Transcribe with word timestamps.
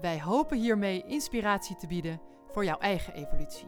Wij 0.00 0.20
hopen 0.20 0.58
hiermee 0.58 1.04
inspiratie 1.06 1.76
te 1.76 1.86
bieden 1.86 2.20
voor 2.50 2.64
jouw 2.64 2.78
eigen 2.78 3.14
evolutie. 3.14 3.66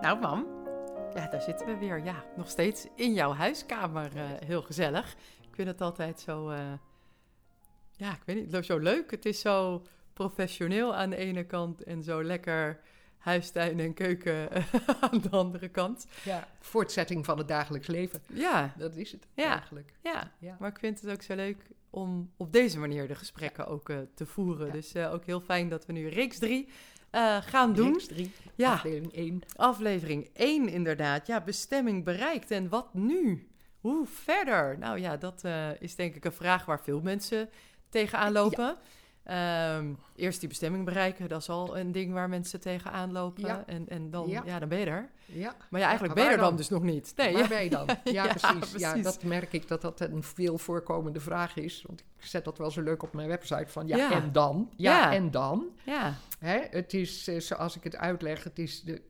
Nou, 0.00 0.18
mam. 0.20 0.46
Ja, 1.14 1.26
daar 1.26 1.42
zitten 1.42 1.66
we 1.66 1.76
weer. 1.76 2.04
Ja, 2.04 2.24
nog 2.36 2.48
steeds 2.48 2.86
in 2.94 3.12
jouw 3.12 3.32
huiskamer. 3.32 4.16
eh, 4.16 4.22
heel 4.44 4.62
gezellig. 4.62 5.12
Ik 5.40 5.54
vind 5.54 5.68
het 5.68 5.80
altijd 5.80 6.20
zo... 6.20 6.48
eh, 6.48 6.72
ja, 7.96 8.12
ik 8.12 8.22
weet 8.24 8.36
niet, 8.52 8.64
zo 8.64 8.78
leuk. 8.78 9.10
Het 9.10 9.24
is 9.24 9.40
zo 9.40 9.82
professioneel 10.12 10.94
aan 10.94 11.10
de 11.10 11.16
ene 11.16 11.44
kant 11.44 11.82
en 11.82 12.02
zo 12.02 12.24
lekker 12.24 12.80
huistuin 13.18 13.80
en 13.80 13.94
keuken 13.94 14.48
aan 15.00 15.20
de 15.20 15.30
andere 15.30 15.68
kant. 15.68 16.06
Ja, 16.24 16.48
voortzetting 16.60 17.24
van 17.24 17.38
het 17.38 17.48
dagelijks 17.48 17.86
leven. 17.86 18.22
Ja, 18.32 18.74
Dat 18.78 18.96
is 18.96 19.12
het 19.12 19.26
Ja. 19.34 19.50
eigenlijk. 19.52 19.92
ja. 20.02 20.32
Ja. 20.38 20.56
Maar 20.58 20.70
ik 20.70 20.78
vind 20.78 21.00
het 21.00 21.10
ook 21.10 21.22
zo 21.22 21.34
leuk 21.34 21.56
om 21.90 22.30
op 22.36 22.52
deze 22.52 22.78
manier 22.78 23.08
de 23.08 23.14
gesprekken 23.14 23.66
ook 23.66 23.88
eh, 23.88 23.96
te 24.14 24.26
voeren. 24.26 24.72
Dus 24.72 24.94
eh, 24.94 25.12
ook 25.12 25.24
heel 25.24 25.40
fijn 25.40 25.68
dat 25.68 25.86
we 25.86 25.92
nu 25.92 26.08
reeks 26.08 26.38
3 26.38 26.68
gaan 27.40 27.72
doen. 27.74 27.92
Reeks 27.92 28.06
drie, 28.06 28.32
Ja. 28.54 28.72
afdeling 28.72 29.12
1. 29.12 29.40
Aflevering 29.56 30.28
1 30.32 30.68
inderdaad. 30.68 31.26
Ja, 31.26 31.40
bestemming 31.40 32.04
bereikt. 32.04 32.50
En 32.50 32.68
wat 32.68 32.94
nu? 32.94 33.48
Hoe 33.80 34.06
verder? 34.06 34.78
Nou 34.78 34.98
ja, 35.00 35.16
dat 35.16 35.44
eh, 35.44 35.80
is 35.80 35.94
denk 35.94 36.14
ik 36.14 36.24
een 36.24 36.32
vraag 36.32 36.64
waar 36.64 36.80
veel 36.82 37.00
mensen 37.00 37.48
tegenaan 37.88 38.32
lopen. 38.32 38.76
Ehm, 39.28 39.92
eerst 40.16 40.40
die 40.40 40.48
bestemming 40.48 40.84
bereiken, 40.84 41.28
dat 41.28 41.40
is 41.40 41.48
al 41.48 41.78
een 41.78 41.92
ding 41.92 42.12
waar 42.12 42.28
mensen 42.28 42.60
tegenaan 42.60 43.12
lopen. 43.12 43.46
Ja. 43.46 43.64
En, 43.66 43.88
en 43.88 44.10
dan, 44.10 44.28
ja. 44.28 44.42
Ja. 44.46 44.58
dan 44.58 44.68
ben 44.68 44.78
je 44.78 44.86
er. 44.86 45.08
Ja. 45.26 45.56
Maar 45.70 45.80
ja, 45.80 45.86
eigenlijk 45.86 46.14
maar 46.14 46.24
ben 46.24 46.24
je 46.24 46.30
er 46.30 46.36
dan 46.36 46.48
dan? 46.48 46.56
dus 46.56 46.68
nog 46.68 46.82
niet. 46.82 47.12
Nee, 47.16 47.32
Waar 47.32 47.42
ja. 47.42 47.48
ben 47.48 47.64
je 47.64 47.70
dan? 47.70 47.86
Ja, 48.04 48.24
Ja, 48.24 48.34
precies. 48.34 48.80
Ja, 48.80 48.94
dat 48.96 49.22
merk 49.22 49.52
ik 49.52 49.68
dat 49.68 49.80
dat 49.80 50.00
een 50.00 50.22
veel 50.22 50.58
voorkomende 50.58 51.20
vraag 51.20 51.56
is. 51.56 51.84
Want 51.86 52.00
ik 52.00 52.24
zet 52.24 52.44
dat 52.44 52.58
wel 52.58 52.70
zo 52.70 52.82
leuk 52.82 53.02
op 53.02 53.12
mijn 53.12 53.28
website 53.28 53.66
van 53.68 53.86
ja, 53.86 53.96
Ja. 53.96 54.10
en 54.12 54.32
dan? 54.32 54.70
Ja, 54.76 54.98
Ja. 54.98 55.12
en 55.14 55.30
dan? 55.30 55.66
ja. 55.84 56.14
Hè, 56.38 56.58
het 56.70 56.94
is, 56.94 57.28
eh, 57.28 57.40
zoals 57.40 57.76
ik 57.76 57.84
het 57.84 57.96
uitleg, 57.96 58.44
het 58.44 58.58
is 58.58 58.82
de, 58.82 59.02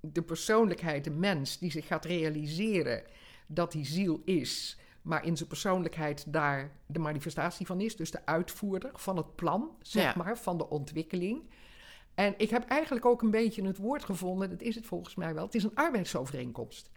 de 0.00 0.22
persoonlijkheid, 0.22 1.04
de 1.04 1.10
mens 1.10 1.58
die 1.58 1.70
zich 1.70 1.86
gaat 1.86 2.04
realiseren 2.04 3.02
dat 3.46 3.72
die 3.72 3.86
ziel 3.86 4.22
is, 4.24 4.78
maar 5.06 5.24
in 5.24 5.36
zijn 5.36 5.48
persoonlijkheid 5.48 6.32
daar 6.32 6.70
de 6.86 6.98
manifestatie 6.98 7.66
van 7.66 7.80
is, 7.80 7.96
dus 7.96 8.10
de 8.10 8.26
uitvoerder 8.26 8.90
van 8.94 9.16
het 9.16 9.34
plan, 9.34 9.70
zeg 9.82 10.02
Ja. 10.02 10.12
maar, 10.16 10.38
van 10.38 10.58
de 10.58 10.68
ontwikkeling. 10.68 11.50
En 12.14 12.34
ik 12.36 12.50
heb 12.50 12.68
eigenlijk 12.68 13.04
ook 13.04 13.22
een 13.22 13.30
beetje 13.30 13.66
het 13.66 13.76
woord 13.78 14.04
gevonden, 14.04 14.50
dat 14.50 14.60
is 14.62 14.74
het 14.74 14.86
volgens 14.86 15.14
mij 15.14 15.34
wel, 15.34 15.44
het 15.44 15.54
is 15.54 15.64
een 15.64 15.74
arbeidsovereenkomst. 15.74 16.90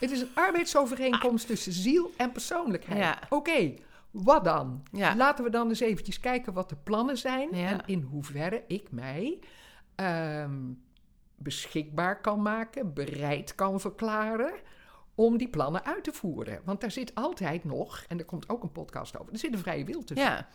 Het 0.00 0.10
is 0.10 0.20
een 0.20 0.30
arbeidsovereenkomst 0.34 1.46
tussen 1.46 1.72
ziel 1.72 2.10
en 2.16 2.32
persoonlijkheid. 2.32 2.98
Ja. 3.00 3.18
Oké, 3.28 3.74
wat 4.10 4.44
dan? 4.44 4.82
Ja. 4.92 5.16
Laten 5.16 5.44
we 5.44 5.50
dan 5.50 5.68
eens 5.68 5.80
eventjes 5.80 6.20
kijken 6.20 6.52
wat 6.52 6.68
de 6.68 6.76
plannen 6.76 7.18
zijn 7.18 7.52
en 7.52 7.80
in 7.86 8.02
hoeverre 8.02 8.64
ik 8.66 8.90
mij 8.90 9.38
ehm, 9.94 10.58
beschikbaar 11.36 12.20
kan 12.20 12.42
maken, 12.42 12.94
bereid 12.94 13.54
kan 13.54 13.80
verklaren 13.80 14.52
om 15.24 15.36
die 15.38 15.48
plannen 15.48 15.84
uit 15.84 16.04
te 16.04 16.12
voeren. 16.12 16.60
Want 16.64 16.80
daar 16.80 16.90
zit 16.90 17.14
altijd 17.14 17.64
nog, 17.64 18.04
en 18.08 18.18
er 18.18 18.24
komt 18.24 18.48
ook 18.48 18.62
een 18.62 18.72
podcast 18.72 19.18
over, 19.18 19.32
er 19.32 19.38
zit 19.38 19.52
een 19.52 19.58
vrije 19.58 19.84
wil 19.84 20.04
tussen. 20.04 20.26
ja. 20.26 20.48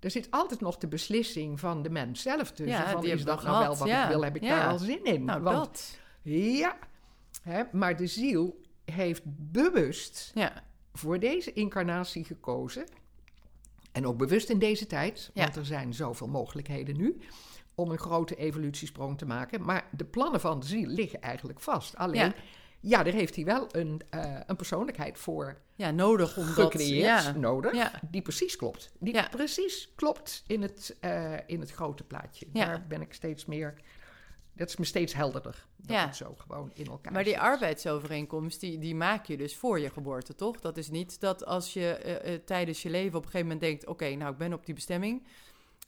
Er 0.00 0.10
zit 0.10 0.30
altijd 0.30 0.60
nog 0.60 0.76
de 0.76 0.86
beslissing 0.88 1.60
van 1.60 1.82
de 1.82 1.90
mens 1.90 2.22
zelf 2.22 2.50
tussen. 2.52 2.78
Ja, 2.78 2.90
van, 2.90 3.00
die 3.00 3.12
is 3.12 3.24
dat 3.24 3.42
nou 3.42 3.58
wel 3.58 3.76
wat 3.76 3.88
ja. 3.88 4.02
ik 4.02 4.08
wil, 4.08 4.24
heb 4.24 4.36
ik 4.36 4.42
daar 4.42 4.68
al 4.68 4.78
zin 4.78 5.04
in? 5.04 5.24
Nou, 5.24 5.42
Want 5.42 5.64
dat. 5.66 5.98
ja, 6.34 6.76
hè, 7.42 7.62
maar 7.72 7.96
de 7.96 8.06
ziel 8.06 8.60
heeft 8.84 9.22
bewust 9.26 10.30
Ja. 10.34 10.62
voor 10.92 11.18
deze 11.18 11.52
incarnatie 11.52 12.24
gekozen. 12.24 12.86
En 13.92 14.06
ook 14.06 14.16
bewust 14.16 14.48
in 14.50 14.58
deze 14.58 14.86
tijd, 14.86 15.30
want 15.34 15.56
er 15.56 15.66
zijn 15.66 15.94
zoveel 15.94 16.28
mogelijkheden 16.28 16.96
nu. 16.96 17.20
Om 17.74 17.90
een 17.90 17.98
grote 17.98 18.34
evolutiesprong 18.34 19.18
te 19.18 19.26
maken. 19.26 19.62
Maar 19.64 19.88
de 19.96 20.04
plannen 20.04 20.40
van 20.40 20.60
de 20.60 20.66
ziel 20.66 20.86
liggen 20.88 21.20
eigenlijk 21.20 21.60
vast. 21.60 21.96
Alleen, 21.96 22.34
Ja. 22.80 23.02
daar 23.02 23.12
heeft 23.12 23.34
hij 23.34 23.44
wel 23.44 23.66
een, 23.72 24.00
eh, 24.10 24.40
een 24.46 24.56
persoonlijkheid 24.56 25.18
voor 25.18 25.58
ja, 25.74 25.90
nodig 25.90 26.36
om 26.36 26.46
dat... 26.46 26.54
gecreëerd, 26.54 27.22
Ja. 27.24 27.32
nodig. 27.32 27.74
Ja. 27.74 27.92
Die 28.10 28.22
precies 28.22 28.56
klopt. 28.56 28.92
Die 28.98 29.14
Ja. 29.14 29.28
precies 29.30 29.92
klopt 29.94 30.44
in 30.46 30.62
het, 30.62 30.96
eh, 31.00 31.34
in 31.46 31.60
het 31.60 31.70
grote 31.70 32.04
plaatje. 32.04 32.46
Daar 32.52 32.86
ben 32.88 33.00
ik 33.00 33.12
steeds 33.12 33.44
meer. 33.46 33.74
Dat 34.52 34.68
is 34.68 34.76
me 34.76 34.84
steeds 34.84 35.12
helderder. 35.14 35.66
Dat 35.76 36.00
het 36.00 36.16
zo 36.16 36.34
gewoon 36.38 36.70
in 36.74 36.86
elkaar 36.86 37.12
Maar 37.12 37.24
die 37.24 37.32
zit. 37.32 37.42
arbeidsovereenkomst, 37.42 38.60
die, 38.60 38.78
die 38.78 38.94
maak 38.94 39.26
je 39.26 39.36
dus 39.36 39.56
voor 39.56 39.80
je 39.80 39.90
geboorte, 39.90 40.34
toch? 40.34 40.60
Dat 40.60 40.76
is 40.76 40.90
niet 40.90 41.20
dat 41.20 41.44
als 41.44 41.72
je 41.72 41.88
eh, 41.94 42.34
tijdens 42.44 42.82
je 42.82 42.90
leven 42.90 43.18
op 43.18 43.24
een 43.24 43.30
gegeven 43.30 43.46
moment 43.46 43.60
denkt... 43.66 43.86
oké, 43.86 44.14
nou, 44.14 44.32
ik 44.32 44.38
ben 44.38 44.52
op 44.52 44.66
die 44.66 44.74
bestemming. 44.74 45.26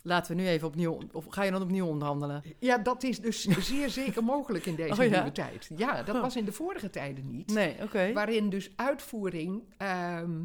Laten 0.02 0.36
we 0.36 0.42
nu 0.42 0.48
even 0.48 0.68
opnieuw... 0.68 0.98
Of 1.12 1.26
ga 1.28 1.42
je 1.42 1.50
dan 1.50 1.62
opnieuw 1.62 1.86
onderhandelen? 1.86 2.42
Ja, 2.58 2.78
dat 2.78 3.02
is 3.02 3.18
dus 3.20 3.42
zeer 3.70 3.90
zeker 3.90 4.24
mogelijk 4.24 4.66
in 4.66 4.74
deze 4.74 4.92
Oh, 4.92 4.98
ja? 5.08 5.10
nieuwe 5.16 5.32
tijd. 5.32 5.70
Ja, 5.76 6.02
dat 6.02 6.14
Oh. 6.14 6.20
was 6.20 6.36
in 6.36 6.44
de 6.44 6.52
vorige 6.52 6.90
tijden 6.90 7.30
niet. 7.30 7.52
Nee, 7.52 7.82
oké. 7.82 8.12
Waarin 8.12 8.50
dus 8.50 8.70
uitvoering 8.76 9.62
ehm, 9.76 10.42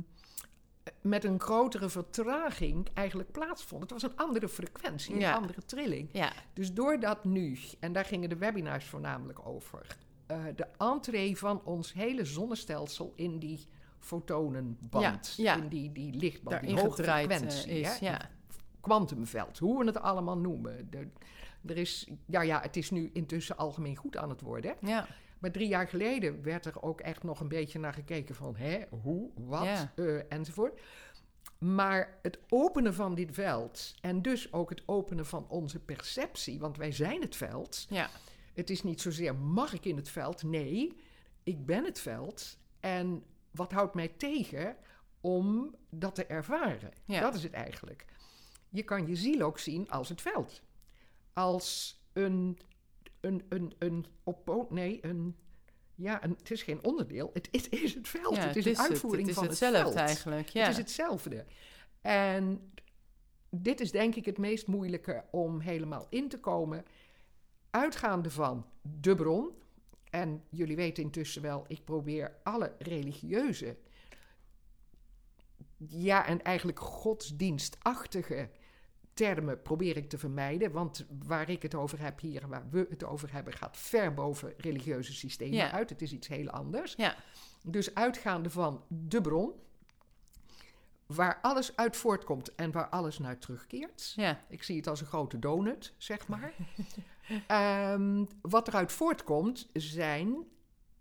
met 1.02 1.24
een 1.24 1.40
grotere 1.40 1.90
vertraging 1.90 2.88
eigenlijk 2.94 3.32
plaatsvond. 3.32 3.82
Het 3.82 3.92
was 3.92 4.04
een 4.04 4.16
andere 4.16 4.48
frequentie, 4.50 5.16
een 5.16 5.34
andere 5.34 5.66
trilling. 5.66 6.10
Ja, 6.12 6.32
Dus 6.54 6.74
doordat 6.74 7.24
nu, 7.26 7.58
en 7.80 7.94
daar 7.94 8.06
gingen 8.06 8.30
de 8.30 8.38
webinars 8.38 8.86
voornamelijk 8.86 9.48
over, 9.48 9.98
eh, 10.28 10.38
de 10.56 10.68
entree 10.78 11.38
van 11.38 11.62
ons 11.64 11.94
hele 11.94 12.26
zonnestelsel 12.26 13.14
in 13.16 13.40
die 13.40 13.60
fotonenband, 14.00 15.34
Ja, 15.38 15.44
ja. 15.56 15.62
in 15.62 15.68
die, 15.68 15.92
die 15.92 16.14
lichtband, 16.14 16.50
daarin 16.56 16.76
die 16.76 16.84
hoge 16.84 16.96
gedraaid 16.96 17.30
eh, 17.30 17.38
frequentie, 17.38 17.80
is. 17.80 17.98
Ja. 18.00 18.30
Kwantumveld, 18.86 19.58
hoe 19.58 19.80
we 19.80 19.86
het 19.86 20.00
allemaal 20.00 20.38
noemen. 20.38 20.90
De, 20.90 21.08
er 21.66 21.78
is, 21.78 22.08
ja, 22.26 22.42
ja, 22.42 22.62
het 22.62 22.76
is 22.76 22.90
nu 22.92 23.10
intussen 23.14 23.58
algemeen 23.58 23.96
goed 23.96 24.18
aan 24.18 24.30
het 24.30 24.42
worden. 24.42 24.76
Ja. 24.82 25.08
Maar 25.40 25.52
drie 25.52 25.68
jaar 25.68 25.88
geleden 25.88 26.44
werd 26.44 26.66
er 26.66 26.82
ook 26.84 27.02
echt 27.02 27.24
nog 27.24 27.40
een 27.40 27.48
beetje 27.48 27.80
naar 27.80 27.94
gekeken 27.94 28.36
van, 28.36 28.56
hè, 28.56 28.82
hoe, 28.90 29.30
wat, 29.36 29.64
Ja. 29.64 29.92
eh, 29.96 30.20
enzovoort. 30.32 30.82
Maar 31.60 32.20
het 32.22 32.40
openen 32.50 32.94
van 32.94 33.16
dit 33.16 33.30
veld 33.34 33.96
en 34.02 34.22
dus 34.22 34.54
ook 34.54 34.70
het 34.70 34.84
openen 34.86 35.26
van 35.26 35.46
onze 35.50 35.80
perceptie, 35.80 36.60
want 36.60 36.78
wij 36.78 36.92
zijn 36.92 37.22
het 37.22 37.36
veld. 37.36 37.86
ja. 37.90 38.10
Het 38.54 38.70
is 38.70 38.84
niet 38.84 39.02
zozeer 39.02 39.36
mag 39.36 39.74
ik 39.74 39.86
in 39.86 39.96
het 39.96 40.10
veld, 40.10 40.44
nee, 40.44 40.98
ik 41.44 41.66
ben 41.66 41.84
het 41.86 42.00
veld. 42.00 42.58
En 42.80 43.24
wat 43.52 43.72
houdt 43.72 43.94
mij 43.96 44.08
tegen 44.08 44.76
om 45.22 45.76
dat 45.90 46.16
te 46.16 46.26
ervaren? 46.26 46.92
Ja. 47.06 47.20
Dat 47.20 47.36
is 47.36 47.44
het 47.44 47.54
eigenlijk. 47.54 48.06
Je 48.76 48.84
kan 48.84 49.08
je 49.08 49.16
ziel 49.16 49.42
ook 49.42 49.60
zien 49.60 49.90
als 49.90 50.10
het 50.10 50.22
veld. 50.22 50.62
Als 51.34 52.00
een, 52.14 52.60
een, 53.20 53.46
een, 53.50 53.74
een 53.80 54.06
oppo- 54.24 54.68
nee, 54.70 55.06
een, 55.06 55.36
ja, 55.96 56.24
een, 56.24 56.36
het 56.38 56.52
is 56.52 56.64
geen 56.64 56.84
onderdeel, 56.84 57.30
het, 57.34 57.48
het 57.52 57.72
is 57.72 57.94
het 57.94 58.08
veld. 58.08 58.36
Ja, 58.36 58.42
het 58.42 58.56
is 58.56 58.66
het 58.66 58.78
een 58.78 58.82
het. 58.82 58.92
uitvoering 58.92 59.22
Het 59.28 59.30
is 59.30 59.42
van 59.42 59.48
hetzelfde 59.48 59.78
het 59.78 59.88
veld. 59.88 60.08
eigenlijk. 60.08 60.50
Ja. 60.50 60.62
Het 60.62 60.72
is 60.72 60.78
hetzelfde. 60.78 61.46
En 62.02 62.72
dit 63.50 63.80
is 63.80 63.92
denk 63.92 64.16
ik 64.16 64.26
het 64.26 64.38
meest 64.38 64.68
moeilijke 64.68 65.24
om 65.32 65.60
helemaal 65.60 66.08
in 66.10 66.30
te 66.30 66.40
komen. 66.40 66.86
Uitgaande 67.70 68.32
van 68.32 68.66
de 68.82 69.16
bron. 69.16 69.50
En 70.10 70.44
jullie 70.50 70.76
weten 70.76 71.04
intussen 71.04 71.42
wel, 71.42 71.66
ik 71.68 71.84
probeer 71.84 72.36
alle 72.44 72.76
religieuze, 72.80 73.78
ja, 75.78 76.26
en 76.26 76.42
eigenlijk 76.42 76.80
godsdienstachtige 76.80 78.50
termen 79.16 79.62
probeer 79.62 79.98
ik 79.98 80.10
te 80.10 80.18
vermijden. 80.18 80.72
Want 80.72 81.06
waar 81.24 81.50
ik 81.50 81.62
het 81.62 81.76
over 81.76 82.00
heb 82.02 82.20
hier 82.20 82.42
en 82.44 82.50
waar 82.50 82.70
we 82.70 82.86
het 82.90 83.04
over 83.04 83.32
hebben, 83.34 83.54
gaat 83.54 83.78
ver 83.78 84.14
boven 84.14 84.54
religieuze 84.58 85.14
systemen 85.14 85.56
Ja. 85.58 85.72
uit. 85.72 85.90
Het 85.90 86.02
is 86.02 86.12
iets 86.12 86.28
heel 86.28 86.50
anders. 86.50 86.94
Ja. 86.98 87.16
Dus 87.64 87.96
uitgaande 87.96 88.50
van 88.50 88.84
de 88.88 89.22
bron, 89.22 89.52
waar 91.06 91.40
alles 91.42 91.76
uit 91.76 91.98
voortkomt 91.98 92.56
en 92.56 92.72
waar 92.72 92.90
alles 92.90 93.20
naar 93.20 93.38
terugkeert. 93.40 94.14
ja. 94.16 94.42
Ik 94.50 94.64
zie 94.64 94.78
het 94.78 94.88
als 94.88 95.02
een 95.02 95.08
grote 95.08 95.40
donut, 95.40 95.94
zeg 95.98 96.28
maar. 96.28 96.54
Ehm, 97.48 98.26
wat 98.42 98.68
eruit 98.68 98.92
voortkomt 98.92 99.70
zijn 99.74 100.36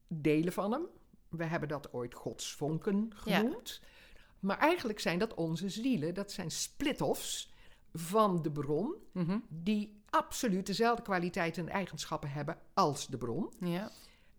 delen 0.09 0.53
van 0.53 0.73
hem, 0.73 0.87
We 1.29 1.45
hebben 1.45 1.69
dat 1.69 1.93
ooit 1.93 2.15
godsvonken 2.15 3.13
genoemd. 3.15 3.81
Maar 4.41 4.59
eigenlijk 4.59 5.01
zijn 5.01 5.19
dat 5.19 5.35
onze 5.35 5.69
zielen. 5.69 6.15
Dat 6.15 6.33
zijn 6.33 6.51
split-offs 6.51 7.53
van 7.97 8.43
de 8.43 8.51
bron, 8.51 8.95
Mhm. 9.13 9.39
die 9.49 10.03
absoluut 10.11 10.67
dezelfde 10.67 11.03
kwaliteiten 11.03 11.67
en 11.67 11.73
eigenschappen 11.73 12.31
hebben 12.31 12.59
als 12.75 13.07
de 13.07 13.19
bron. 13.19 13.53
Ja. 13.61 13.91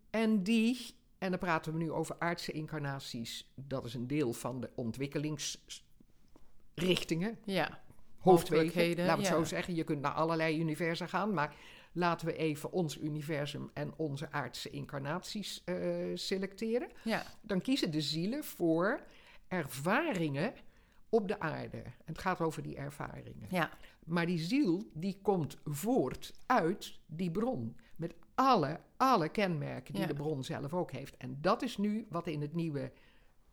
En 0.10 0.44
die, 0.44 0.96
en 1.18 1.30
dan 1.30 1.40
praten 1.40 1.72
we 1.72 1.78
nu 1.78 1.92
over 1.92 2.16
aardse 2.20 2.52
incarnaties, 2.52 3.52
dat 3.56 3.86
is 3.86 3.94
een 3.94 4.08
deel 4.08 4.34
van 4.34 4.62
de 4.62 4.70
ontwikkelingsrichtingen, 4.76 7.38
Ja. 7.46 7.82
hoofdwegen, 8.20 8.88
laten 8.88 9.06
we 9.06 9.12
het 9.12 9.22
ja. 9.22 9.28
zo 9.36 9.44
zeggen. 9.44 9.76
Je 9.76 9.84
kunt 9.84 10.02
naar 10.02 10.14
allerlei 10.14 10.60
universa 10.60 11.08
gaan, 11.08 11.34
maar 11.34 11.56
laten 11.92 12.28
we 12.28 12.36
even 12.36 12.72
ons 12.72 12.98
universum 12.98 13.70
en 13.74 13.94
onze 13.96 14.32
aardse 14.32 14.70
incarnaties 14.70 15.62
eh, 15.66 15.76
selecteren. 16.14 16.90
Ja. 17.04 17.24
Dan 17.42 17.62
kiezen 17.62 17.92
de 17.92 18.02
zielen 18.02 18.44
voor 18.44 19.02
ervaringen 19.48 20.54
op 21.10 21.28
de 21.28 21.40
aarde. 21.40 21.78
En 21.78 21.94
het 22.06 22.20
gaat 22.20 22.42
over 22.42 22.62
die 22.64 22.76
ervaringen. 22.76 23.48
Ja. 23.50 23.70
Maar 24.06 24.26
die 24.26 24.40
ziel 24.40 24.90
die 24.94 25.20
komt 25.22 25.58
voort 25.64 26.34
uit 26.46 27.00
die 27.06 27.32
bron. 27.32 27.78
Met 27.96 28.16
alle, 28.36 28.80
alle 28.98 29.30
kenmerken 29.30 29.94
die 29.94 30.02
Ja. 30.02 30.08
de 30.08 30.14
bron 30.14 30.44
zelf 30.44 30.74
ook 30.74 30.92
heeft. 30.92 31.18
En 31.18 31.38
dat 31.42 31.62
is 31.62 31.78
nu 31.78 32.06
wat 32.10 32.28
in 32.28 32.42
het 32.42 32.54
nieuwe 32.54 32.92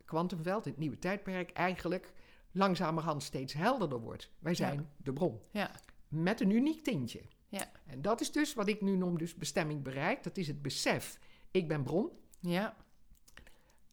kwantumveld, 0.05 0.65
het 0.65 0.77
nieuwe 0.77 0.99
tijdperk, 0.99 1.51
eigenlijk 1.51 2.13
langzamerhand 2.51 3.23
steeds 3.23 3.53
helderder 3.53 3.99
wordt. 3.99 4.31
Wij 4.39 4.53
zijn 4.55 4.89
de 4.97 5.13
bron. 5.13 5.39
Ja. 5.51 5.71
Met 6.07 6.41
een 6.41 6.49
uniek 6.49 6.83
tintje. 6.83 7.21
Ja. 7.49 7.71
En 7.85 8.01
dat 8.01 8.21
is 8.21 8.31
dus 8.31 8.53
wat 8.53 8.67
ik 8.67 8.81
nu 8.81 8.95
noem 8.95 9.17
dus 9.17 9.35
bestemming 9.35 9.83
bereikt. 9.83 10.23
Dat 10.23 10.37
is 10.37 10.47
het 10.47 10.61
besef. 10.61 11.19
Ik 11.51 11.67
ben 11.67 11.83
bron. 11.83 12.09
Ja. 12.39 12.75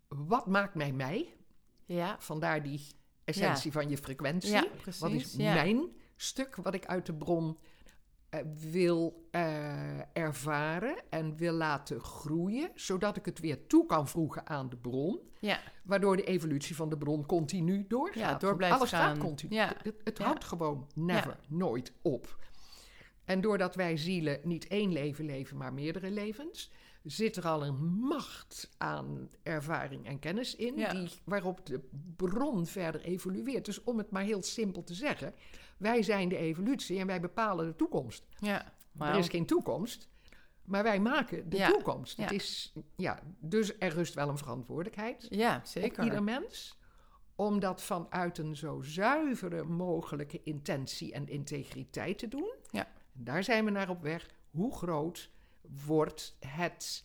Wat 0.09 0.47
maakt 0.47 0.75
mij 0.75 0.93
mij? 0.93 1.35
Ja. 1.87 2.17
Vandaar 2.21 2.63
die 2.63 2.87
essentie 3.31 3.73
van 3.73 3.89
je 3.89 3.97
frequentie. 3.97 4.51
Ja, 4.51 4.65
precies. 4.81 5.01
Wat 5.01 5.11
is 5.11 5.37
mijn 5.37 5.89
stuk 6.17 6.57
wat 6.57 6.75
ik 6.75 6.87
uit 6.87 7.07
de 7.07 7.15
bron 7.15 7.59
eh, 8.29 8.41
wil 8.71 9.29
eh, 9.31 10.17
ervaren 10.17 10.97
en 11.11 11.37
wil 11.37 11.53
laten 11.53 12.01
groeien, 12.01 12.71
zodat 12.75 13.17
ik 13.17 13.25
het 13.25 13.39
weer 13.41 13.67
toe 13.67 13.87
kan 13.87 14.09
voegen 14.09 14.47
aan 14.47 14.69
de 14.69 14.77
bron, 14.77 15.21
Ja. 15.39 15.59
waardoor 15.83 16.17
de 16.17 16.25
evolutie 16.25 16.77
van 16.77 16.89
de 16.89 16.99
bron 16.99 17.27
continu 17.27 17.85
doorgaat. 17.89 18.17
Ja, 18.17 18.35
door 18.39 18.57
blijft 18.57 18.77
alles 18.77 18.91
gaan. 18.91 19.01
gaat 19.15 19.19
continu. 19.19 19.55
Ja. 19.55 19.75
Het, 19.83 19.95
het 20.05 20.19
Ja. 20.19 20.25
houdt 20.25 20.45
gewoon 20.45 20.87
never, 20.95 21.37
nooit 21.49 21.93
op. 22.03 22.39
En 23.25 23.41
doordat 23.41 23.75
wij 23.75 23.97
zielen 23.97 24.41
niet 24.43 24.67
één 24.69 24.93
leven 24.93 25.25
leven, 25.25 25.57
maar 25.57 25.73
meerdere 25.73 26.11
levens, 26.11 26.71
zit 27.03 27.37
er 27.37 27.47
al 27.47 27.65
een 27.67 27.85
macht 27.85 28.71
aan 28.79 29.29
ervaring 29.43 30.07
en 30.07 30.19
kennis 30.19 30.57
in, 30.57 30.77
Ja. 30.77 30.93
die, 30.93 31.11
waarop 31.25 31.67
de 31.67 31.81
bron 32.17 32.67
verder 32.67 33.01
evolueert. 33.01 33.65
Dus 33.65 33.83
om 33.85 33.99
het 33.99 34.11
maar 34.11 34.23
heel 34.23 34.43
simpel 34.43 34.85
te 34.85 34.95
zeggen, 34.95 35.35
wij 35.77 36.03
zijn 36.03 36.29
de 36.29 36.37
evolutie 36.37 36.99
en 36.99 37.07
wij 37.07 37.21
bepalen 37.21 37.67
de 37.67 37.77
toekomst. 37.77 38.25
Ja. 38.39 38.73
Er 38.99 39.19
is 39.19 39.29
geen 39.29 39.47
toekomst, 39.47 40.09
maar 40.65 40.83
wij 40.83 41.01
maken 41.01 41.49
de 41.51 41.57
Ja. 41.57 41.69
toekomst. 41.71 42.17
Het 42.17 42.33
is, 42.33 42.73
ja, 42.97 43.19
dus 43.39 43.79
er 43.79 43.93
rust 43.93 44.15
wel 44.15 44.29
een 44.29 44.39
verantwoordelijkheid 44.39 45.27
Ja, 45.31 45.57
op 45.57 45.67
zeker. 45.67 46.05
ieder 46.05 46.23
mens. 46.23 46.79
Om 47.35 47.61
dat 47.61 47.83
vanuit 47.83 48.39
een 48.39 48.57
zo 48.57 48.83
zuivere 48.83 49.65
mogelijke 49.65 50.41
intentie 50.43 51.13
en 51.13 51.29
integriteit 51.29 52.19
te 52.19 52.29
doen. 52.29 52.55
Ja. 52.71 52.85
En 53.15 53.25
daar 53.25 53.45
zijn 53.45 53.65
we 53.65 53.71
naar 53.71 53.89
op 53.89 54.03
weg. 54.03 54.27
Hoe 54.51 54.75
groot 54.77 55.31
wordt 55.85 56.37
het, 56.47 57.05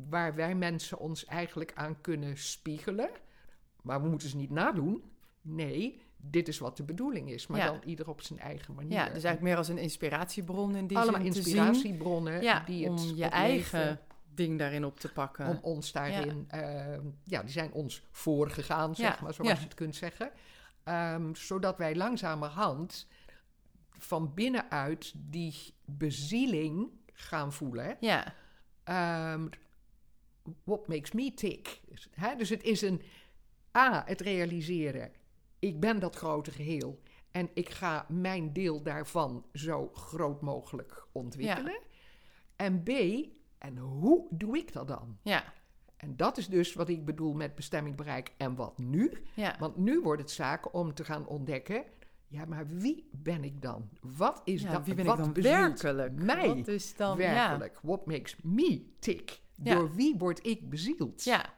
waar 0.08 0.34
wij 0.34 0.54
mensen 0.54 0.98
ons 0.98 1.24
eigenlijk 1.24 1.72
aan 1.74 2.00
kunnen 2.00 2.36
spiegelen. 2.38 3.10
Maar 3.82 4.02
we 4.02 4.08
moeten 4.08 4.28
ze 4.28 4.36
niet 4.36 4.50
nadoen. 4.50 5.02
Nee, 5.42 6.02
dit 6.20 6.48
is 6.48 6.58
wat 6.58 6.76
de 6.76 6.82
bedoeling 6.82 7.30
is, 7.30 7.46
maar 7.46 7.60
Ja. 7.60 7.66
dan 7.66 7.80
ieder 7.84 8.08
op 8.08 8.20
zijn 8.22 8.38
eigen 8.38 8.74
manier. 8.74 8.92
Ja, 8.92 9.04
dus 9.04 9.12
eigenlijk 9.12 9.40
meer 9.42 9.56
als 9.56 9.68
een 9.68 9.78
inspiratiebron 9.78 10.76
in 10.76 10.86
die 10.86 10.98
Allemaal 10.98 11.20
zin 11.20 11.34
inspiratiebronnen 11.34 12.42
Ja, 12.42 12.62
die 12.66 12.84
het 12.88 13.00
om 13.00 13.06
je 13.06 13.10
opleven, 13.12 13.30
eigen 13.32 14.00
ding 14.34 14.58
daarin 14.58 14.84
op 14.84 15.00
te 15.00 15.12
pakken. 15.12 15.46
om 15.46 15.58
ons 15.62 15.92
daarin, 15.92 16.46
ja. 16.50 16.98
ja, 17.24 17.42
die 17.42 17.50
zijn 17.52 17.72
ons 17.72 18.02
voorgegaan, 18.10 18.94
zeg 18.94 19.20
maar, 19.20 19.34
zoals 19.34 19.58
je 19.58 19.64
het 19.64 19.74
kunt 19.74 19.96
zeggen. 19.96 20.30
Ehm, 20.84 21.34
zodat 21.34 21.78
wij 21.78 21.96
langzamerhand 21.96 23.06
van 23.98 24.34
binnenuit 24.34 25.12
die 25.16 25.54
bezieling 25.84 26.88
gaan 27.12 27.52
voelen. 27.52 27.96
Ja, 28.00 28.34
Ehm, 28.84 29.46
what 30.64 30.88
makes 30.88 31.12
me 31.12 31.34
tick? 31.34 31.80
Dus 32.38 32.48
het 32.48 32.62
is 32.62 32.82
een 32.82 33.02
A, 33.76 34.02
het 34.06 34.20
realiseren. 34.20 35.12
Ik 35.60 35.80
ben 35.80 35.98
dat 36.00 36.16
grote 36.16 36.50
geheel. 36.50 37.00
En 37.30 37.50
ik 37.54 37.68
ga 37.70 38.06
mijn 38.08 38.52
deel 38.52 38.82
daarvan 38.82 39.44
zo 39.52 39.90
groot 39.94 40.40
mogelijk 40.40 41.06
ontwikkelen. 41.12 41.78
En 42.56 42.82
B, 42.82 42.88
en 43.58 43.76
hoe 43.78 44.26
doe 44.30 44.56
ik 44.58 44.72
dat 44.72 44.88
dan? 44.88 45.18
ja, 45.22 45.44
En 45.96 46.16
dat 46.16 46.38
is 46.38 46.48
dus 46.48 46.74
wat 46.74 46.88
ik 46.88 47.04
bedoel 47.04 47.32
met 47.32 47.54
bestemming 47.54 47.96
bereik. 47.96 48.32
En 48.36 48.54
wat 48.54 48.78
nu? 48.78 49.12
ja. 49.34 49.56
Want 49.58 49.76
nu 49.76 50.00
wordt 50.00 50.22
het 50.22 50.30
zaak 50.30 50.74
om 50.74 50.94
te 50.94 51.04
gaan 51.04 51.26
ontdekken. 51.26 51.84
Ja, 52.26 52.44
maar 52.44 52.66
wie 52.66 53.08
ben 53.12 53.44
ik 53.44 53.62
dan? 53.62 53.88
Wat 54.00 54.40
is 54.44 54.62
Ja, 54.62 54.72
dat? 54.72 54.84
wie 54.86 54.94
ben 54.94 55.04
wat 55.04 55.18
ik 55.18 55.24
dan 55.24 55.42
werkelijk? 55.42 56.22
Mij 56.22 56.48
Wat 56.48 56.68
is 56.68 56.96
dan, 56.96 57.16
werkelijk. 57.16 57.78
What 57.82 58.06
makes 58.06 58.36
me 58.42 58.86
tick? 58.98 59.40
Door 59.56 59.94
wie 59.94 60.16
word 60.18 60.46
ik 60.46 60.70
bezield? 60.70 61.24
Ja, 61.24 61.52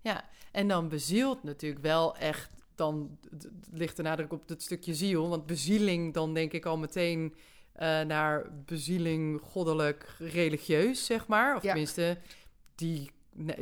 ja. 0.00 0.24
En 0.52 0.68
dan 0.68 0.88
bezield 0.88 1.42
natuurlijk 1.42 1.82
wel 1.82 2.16
echt, 2.16 2.57
dan 2.78 3.18
ligt 3.72 3.96
de 3.96 4.02
nadruk 4.02 4.32
op 4.32 4.48
het 4.48 4.62
stukje 4.62 4.94
ziel. 4.94 5.28
Want 5.28 5.46
bezieling, 5.46 6.14
dan 6.14 6.34
denk 6.34 6.52
ik 6.52 6.64
al 6.66 6.78
meteen 6.78 7.34
eh, 7.72 8.00
naar 8.00 8.52
bezieling 8.64 9.40
goddelijk 9.42 10.14
religieus, 10.18 11.04
zeg 11.06 11.26
maar. 11.26 11.56
Of 11.56 11.62
Ja. 11.62 11.68
tenminste, 11.68 12.18
die, 12.74 13.10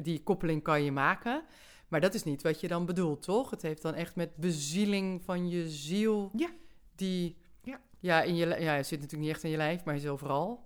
die 0.02 0.23
koppeling 0.23 0.62
kan 0.62 0.82
je 0.82 0.92
maken. 0.92 1.42
Maar 1.88 2.00
dat 2.00 2.14
is 2.14 2.25
niet 2.25 2.42
wat 2.42 2.61
je 2.61 2.68
dan 2.68 2.87
bedoelt, 2.87 3.23
toch? 3.23 3.50
Het 3.50 3.62
heeft 3.62 3.82
dan 3.82 3.94
echt 3.94 4.16
met 4.16 4.37
bezieling 4.37 5.23
van 5.25 5.49
je 5.49 5.68
ziel. 5.70 6.30
Ja. 6.37 6.50
Die, 6.94 7.37
Ja. 7.62 7.80
Ja, 8.00 8.23
in 8.23 8.37
je, 8.37 8.46
ja, 8.46 8.75
het 8.75 8.87
zit 8.87 9.00
natuurlijk 9.00 9.26
niet 9.26 9.35
echt 9.35 9.44
in 9.44 9.50
je 9.50 9.56
lijf, 9.56 9.85
maar 9.85 9.94
is 9.94 10.06
overal. 10.06 10.64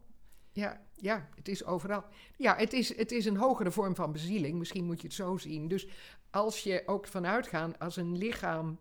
Ja, 0.53 0.81
ja, 0.97 1.29
het 1.35 1.49
is 1.49 1.65
overal. 1.65 2.05
Ja, 2.37 2.57
het 2.57 2.73
is, 2.73 2.97
het 2.97 3.13
is 3.13 3.25
een 3.25 3.37
hogere 3.37 3.71
vorm 3.71 3.95
van 3.95 4.13
bezieling. 4.13 4.59
Misschien 4.59 4.85
moet 4.85 5.01
je 5.01 5.07
het 5.07 5.17
zo 5.17 5.37
zien. 5.37 5.69
Dus 5.69 5.87
als 6.31 6.63
je 6.63 6.83
ook 6.87 7.07
vanuit 7.07 7.47
gaat, 7.47 7.79
als 7.79 7.97
een 7.97 8.17
lichaam 8.17 8.79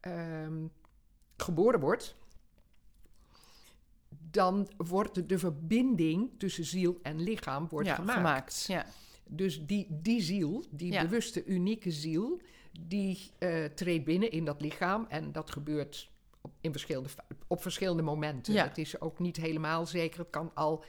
ehm, 0.00 0.66
geboren 1.36 1.80
wordt, 1.80 2.16
dan 4.30 4.68
wordt 4.76 5.28
de 5.28 5.38
verbinding 5.38 6.30
tussen 6.38 6.64
ziel 6.64 6.98
en 7.02 7.20
lichaam 7.22 7.68
wordt 7.68 7.88
ja, 7.88 7.94
gemaakt. 7.94 8.64
Ja, 8.66 8.86
Dus 9.24 9.66
die, 9.66 9.86
die 9.90 10.20
ziel, 10.22 10.64
die 10.70 10.92
Ja. 10.92 11.02
bewuste, 11.02 11.44
unieke 11.44 11.90
ziel, 11.90 12.40
die 12.80 13.30
eh, 13.38 13.64
treedt 13.64 14.04
binnen 14.04 14.30
in 14.30 14.44
dat 14.44 14.60
lichaam. 14.60 15.06
En 15.08 15.32
dat 15.32 15.50
gebeurt 15.50 16.10
in 16.60 16.70
verschillende, 16.72 17.08
op 17.46 17.62
verschillende 17.62 18.02
momenten. 18.02 18.52
Ja. 18.54 18.64
Het 18.64 18.78
is 18.78 19.00
ook 19.00 19.18
niet 19.18 19.36
helemaal 19.36 19.86
zeker. 19.86 20.18
Het 20.18 20.30
kan 20.30 20.50
al 20.54 20.84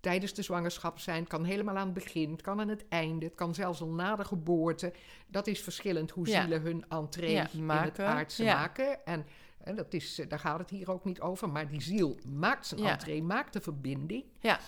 tijdens 0.00 0.34
de 0.34 0.42
zwangerschap 0.42 0.98
zijn, 0.98 1.20
het 1.20 1.28
kan 1.28 1.44
helemaal 1.44 1.76
aan 1.76 1.84
het 1.84 1.94
begin, 1.94 2.30
het 2.30 2.40
kan 2.40 2.60
aan 2.60 2.68
het 2.68 2.84
einde, 2.88 3.26
het 3.26 3.34
kan 3.34 3.54
zelfs 3.54 3.80
al 3.80 3.88
na 3.88 4.16
de 4.16 4.24
geboorte. 4.24 4.92
Dat 5.26 5.46
is 5.46 5.60
verschillend 5.60 6.10
hoe 6.10 6.26
Ja. 6.28 6.40
zielen 6.40 6.62
hun 6.62 6.84
entree 6.88 7.30
Ja, 7.30 7.48
in 7.52 7.68
het 7.68 7.98
aardse 7.98 8.44
maken. 8.44 9.04
En, 9.06 9.26
en 9.58 9.76
dat 9.76 9.94
is, 9.94 10.18
eh, 10.18 10.28
daar 10.28 10.38
gaat 10.38 10.58
het 10.58 10.70
hier 10.70 10.90
ook 10.90 11.04
niet 11.04 11.20
over. 11.20 11.48
Maar 11.48 11.68
die 11.68 11.82
ziel 11.82 12.18
maakt 12.28 12.66
zijn 12.66 12.84
entree, 12.84 13.22
maakt 13.22 13.52
de 13.52 13.60
verbinding. 13.60 14.24
Ja. 14.40 14.60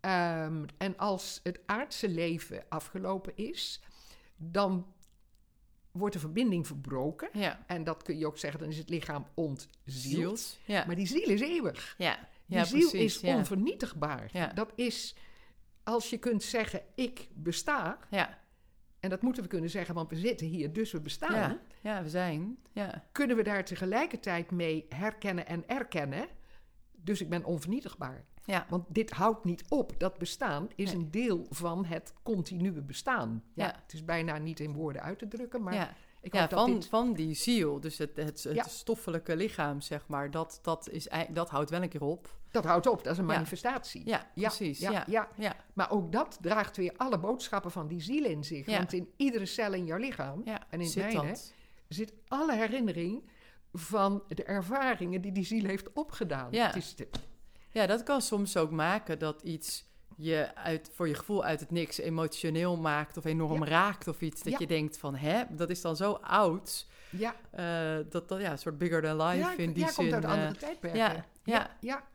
Ehm, 0.00 0.64
en 0.78 0.96
als 0.96 1.40
het 1.42 1.60
aardse 1.66 2.08
leven 2.08 2.64
afgelopen 2.68 3.32
is, 3.36 3.80
dan 4.36 4.86
wordt 5.92 6.14
de 6.14 6.20
verbinding 6.20 6.66
verbroken. 6.66 7.28
ja. 7.32 7.64
En 7.66 7.84
dat 7.84 8.02
kun 8.02 8.18
je 8.18 8.26
ook 8.26 8.38
zeggen, 8.38 8.60
dan 8.60 8.68
is 8.68 8.78
het 8.78 8.88
lichaam 8.88 9.26
ontzield. 9.34 10.58
Ja, 10.64 10.84
Maar 10.86 10.96
die 10.96 11.06
ziel 11.06 11.28
is 11.28 11.40
eeuwig. 11.40 11.94
ja. 11.98 12.28
Die 12.46 12.64
ziel 12.64 12.90
precies. 12.90 13.20
is 13.22 13.34
onvernietigbaar. 13.34 14.52
Dat 14.54 14.72
is, 14.74 15.16
als 15.82 16.10
je 16.10 16.18
kunt 16.18 16.42
zeggen, 16.42 16.82
ik 16.94 17.28
besta. 17.34 17.98
Ja. 18.10 18.38
En 19.00 19.10
dat 19.10 19.22
moeten 19.22 19.42
we 19.42 19.48
kunnen 19.48 19.70
zeggen, 19.70 19.94
want 19.94 20.10
we 20.10 20.16
zitten 20.16 20.46
hier, 20.46 20.72
dus 20.72 20.92
we 20.92 21.00
bestaan. 21.00 21.32
Ja. 21.34 21.60
ja, 21.80 22.02
we 22.02 22.08
zijn. 22.08 22.58
Ja. 22.72 23.04
Kunnen 23.12 23.36
we 23.36 23.42
daar 23.42 23.64
tegelijkertijd 23.64 24.50
mee 24.50 24.86
herkennen 24.88 25.46
en 25.46 25.68
erkennen 25.68 26.28
Dus 27.02 27.20
ik 27.20 27.28
ben 27.28 27.44
onvernietigbaar. 27.44 28.24
Ja. 28.50 28.66
Want 28.68 28.84
dit 28.88 29.10
houdt 29.10 29.44
niet 29.44 29.64
op. 29.68 29.92
Dat 29.98 30.18
bestaan 30.18 30.68
is 30.74 30.92
Nee. 30.92 31.00
een 31.02 31.10
deel 31.10 31.46
van 31.50 31.84
het 31.84 32.12
continue 32.22 32.82
bestaan. 32.82 33.42
Ja, 33.54 33.64
Ja. 33.66 33.80
Het 33.82 33.92
is 33.92 34.04
bijna 34.04 34.38
niet 34.38 34.60
in 34.60 34.72
woorden 34.72 35.02
uit 35.02 35.18
te 35.18 35.28
drukken, 35.28 35.62
maar 35.62 35.74
ja. 35.74 35.94
ik 36.20 36.34
ja, 36.34 36.48
van, 36.48 36.72
dit... 36.74 36.86
van 36.86 37.12
die 37.12 37.34
ziel, 37.34 37.80
dus 37.80 37.98
het, 37.98 38.16
het, 38.16 38.42
het 38.44 38.54
Ja. 38.54 38.62
stoffelijke 38.68 39.36
lichaam, 39.36 39.80
zeg 39.80 40.06
maar, 40.06 40.30
dat, 40.30 40.58
dat, 40.62 40.88
is, 40.90 41.08
dat 41.30 41.50
houdt 41.50 41.70
wel 41.70 41.82
een 41.82 41.88
keer 41.88 42.02
op. 42.04 42.38
Dat 42.50 42.64
houdt 42.64 42.86
op, 42.86 43.04
dat 43.04 43.12
is 43.12 43.18
een 43.18 43.26
Ja. 43.26 43.32
manifestatie. 43.32 44.02
Ja, 44.04 44.26
precies. 44.34 44.78
Ja, 44.78 45.04
Ja, 45.06 45.28
ja. 45.36 45.56
Maar 45.72 45.90
ook 45.90 46.12
dat 46.12 46.38
draagt 46.40 46.76
weer 46.76 46.92
alle 46.96 47.18
boodschappen 47.18 47.70
van 47.70 47.86
die 47.88 48.00
ziel 48.00 48.24
in 48.24 48.44
zich. 48.44 48.66
Want 48.66 48.92
in 48.92 49.08
iedere 49.16 49.46
cel 49.46 49.72
in 49.72 49.84
jouw 49.86 49.98
lichaam 49.98 50.42
en 50.70 50.80
in 50.80 50.86
zit 50.86 51.54
zit 51.88 52.12
alle 52.28 52.54
herinnering 52.56 53.22
van 53.72 54.22
de 54.28 54.44
ervaringen 54.44 55.20
die 55.20 55.32
die 55.32 55.44
ziel 55.44 55.64
heeft 55.64 55.92
opgedaan. 55.92 56.48
Ja. 56.50 56.66
Het 56.66 56.76
is 56.76 56.94
de- 56.94 57.08
Ja, 57.72 57.86
dat 57.86 58.02
kan 58.02 58.20
soms 58.22 58.56
ook 58.56 58.70
maken 58.70 59.18
dat 59.18 59.42
iets 59.42 59.88
je 60.16 60.54
uit, 60.54 60.90
voor 60.94 61.08
je 61.08 61.14
gevoel 61.14 61.44
uit 61.44 61.60
het 61.60 61.70
niks 61.70 61.98
emotioneel 61.98 62.76
maakt 62.76 63.16
of 63.16 63.24
enorm 63.24 63.62
Ja. 63.64 63.68
raakt 63.68 64.08
of 64.08 64.20
iets. 64.20 64.42
Dat 64.42 64.52
Ja. 64.52 64.58
je 64.58 64.66
denkt 64.66 64.98
van, 64.98 65.14
hè, 65.16 65.42
dat 65.50 65.70
is 65.70 65.80
dan 65.80 65.96
zo 65.96 66.12
oud. 66.12 66.86
ja, 67.10 67.34
eh, 67.50 68.04
dat 68.10 68.28
dat 68.28 68.40
ja, 68.40 68.50
een 68.50 68.58
soort 68.58 68.78
bigger 68.78 69.02
than 69.02 69.22
life 69.22 69.38
ja, 69.38 69.56
in 69.56 69.72
die 69.72 69.84
ja, 69.84 69.90
zin. 69.90 69.94
komt 69.94 70.12
uit 70.12 70.24
eh, 70.24 70.30
andere 70.30 70.56
tijdperken. 70.56 70.98
ja, 70.98 71.24
ja. 71.44 71.76
ja. 71.80 72.08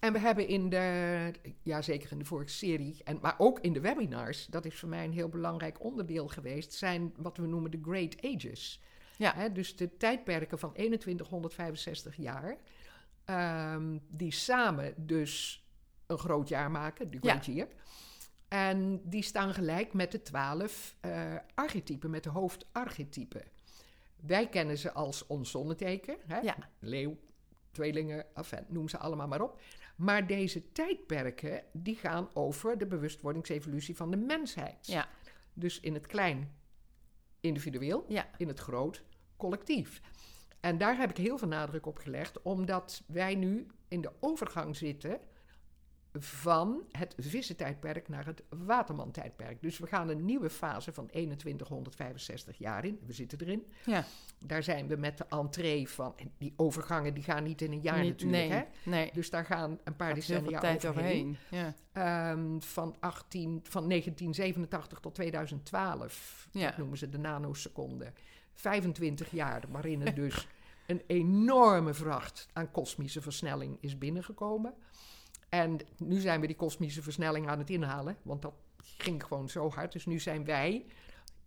En 0.00 0.12
we 0.12 0.18
hebben 0.18 0.48
in 0.48 0.68
de, 0.68 1.32
ja 1.62 1.82
zeker 1.82 2.12
in 2.12 2.18
de 2.18 2.24
vorige 2.24 2.50
serie, 2.52 2.96
en, 3.04 3.18
maar 3.22 3.34
ook 3.38 3.60
in 3.60 3.72
de 3.72 3.80
webinars, 3.80 4.46
dat 4.46 4.64
is 4.64 4.74
voor 4.78 4.88
mij 4.88 5.04
een 5.04 5.12
heel 5.12 5.28
belangrijk 5.28 5.84
onderdeel 5.84 6.28
geweest, 6.28 6.72
zijn 6.72 7.12
wat 7.16 7.36
we 7.36 7.46
noemen 7.46 7.70
de 7.70 7.78
Great 7.82 8.16
Ages. 8.24 8.80
Ja. 9.16 9.48
Dus 9.48 9.76
de 9.76 9.96
tijdperken 9.96 10.58
van 10.58 10.72
2165 10.72 12.16
jaar, 12.16 12.56
ehm, 13.28 13.98
die 14.08 14.32
samen 14.32 14.94
dus 14.96 15.64
een 16.06 16.18
groot 16.18 16.48
jaar 16.48 16.70
maken, 16.70 17.10
de 17.10 17.18
Ja. 17.20 17.30
Great 17.30 17.46
Year. 17.46 17.68
En 18.48 19.00
die 19.04 19.22
staan 19.22 19.54
gelijk 19.54 19.92
met 19.92 20.12
de 20.12 20.22
twaalf 20.22 20.96
eh, 21.00 21.34
archetypen, 21.54 22.10
met 22.10 22.22
de 22.22 22.28
hoofdarchetypen. 22.30 23.42
Wij 24.16 24.48
kennen 24.48 24.78
ze 24.78 24.92
als 24.92 25.26
ons 25.26 25.50
zonneteken, 25.50 26.16
hè? 26.26 26.38
Ja. 26.38 26.56
leeuw, 26.78 27.16
tweelingen, 27.70 28.26
enfin, 28.34 28.64
noem 28.68 28.88
ze 28.88 28.98
allemaal 28.98 29.28
maar 29.28 29.40
op. 29.42 29.60
Maar 29.96 30.26
deze 30.26 30.72
tijdperken, 30.72 31.62
die 31.72 31.96
gaan 31.96 32.28
over 32.34 32.78
de 32.78 32.86
bewustwordingsevolutie 32.86 33.96
van 33.96 34.10
de 34.10 34.16
mensheid. 34.16 34.86
Ja. 34.86 35.08
Dus 35.52 35.80
in 35.80 35.94
het 35.94 36.06
klein 36.06 36.52
individueel, 37.40 38.04
Ja. 38.08 38.28
in 38.36 38.48
het 38.48 38.58
groot 38.58 39.02
collectief. 39.36 40.00
En 40.60 40.78
daar 40.78 40.96
heb 40.96 41.10
ik 41.10 41.16
heel 41.16 41.38
veel 41.38 41.48
nadruk 41.48 41.86
op 41.86 41.98
gelegd, 41.98 42.42
omdat 42.42 43.02
wij 43.06 43.34
nu 43.34 43.66
in 43.88 44.00
de 44.00 44.12
overgang 44.20 44.76
zitten 44.76 45.20
van 46.12 46.82
het 46.90 47.14
vissentijdperk 47.18 48.08
naar 48.08 48.26
het 48.26 48.42
watermantijdperk. 48.48 49.62
Dus 49.62 49.78
we 49.78 49.86
gaan 49.86 50.08
een 50.08 50.24
nieuwe 50.24 50.50
fase 50.50 50.92
van 50.92 51.06
2165 51.06 52.58
jaar 52.58 52.84
in. 52.84 52.98
We 53.06 53.12
zitten 53.12 53.38
erin. 53.40 53.66
Ja. 53.84 54.04
Daar 54.46 54.62
zijn 54.62 54.88
we 54.88 54.96
met 54.96 55.18
de 55.18 55.24
entree 55.28 55.88
van... 55.88 56.14
Die 56.38 56.52
overgangen 56.56 57.14
die 57.14 57.22
gaan 57.22 57.42
niet 57.42 57.60
in 57.62 57.72
een 57.72 57.80
jaar 57.80 58.00
Niet- 58.00 58.08
natuurlijk, 58.08 58.48
nee, 58.48 58.58
hè? 58.58 58.64
nee. 58.90 59.10
Dus 59.12 59.30
daar 59.30 59.44
gaan 59.44 59.78
een 59.84 59.96
paar 59.96 60.14
decennia 60.14 60.50
veel 60.50 60.60
tijd 60.60 60.86
overheen. 60.86 61.38
overheen. 61.50 61.74
Ja. 61.92 62.32
Ehm, 62.32 62.60
van, 62.60 62.96
18, 63.00 63.60
van 63.62 63.88
1987 63.88 65.00
tot 65.00 65.14
2012. 65.14 66.48
Ja. 66.52 66.66
Dat 66.66 66.76
noemen 66.76 66.98
ze 66.98 67.08
de 67.08 67.18
nanoseconde. 67.18 68.12
25 68.60 69.30
jaar 69.30 69.62
waarin 69.68 70.06
er 70.06 70.14
dus 70.14 70.46
een 70.86 71.02
enorme 71.06 71.94
vracht 71.94 72.46
aan 72.52 72.70
kosmische 72.70 73.20
versnelling 73.20 73.76
is 73.80 73.98
binnengekomen. 73.98 74.74
En 75.48 75.78
nu 75.98 76.20
zijn 76.20 76.40
we 76.40 76.46
die 76.46 76.56
kosmische 76.56 77.02
versnelling 77.02 77.48
aan 77.48 77.58
het 77.58 77.70
inhalen, 77.70 78.16
want 78.22 78.42
dat 78.42 78.54
ging 78.98 79.24
gewoon 79.24 79.48
zo 79.48 79.70
hard. 79.70 79.92
Dus 79.92 80.06
nu 80.06 80.18
zijn 80.18 80.44
wij 80.44 80.86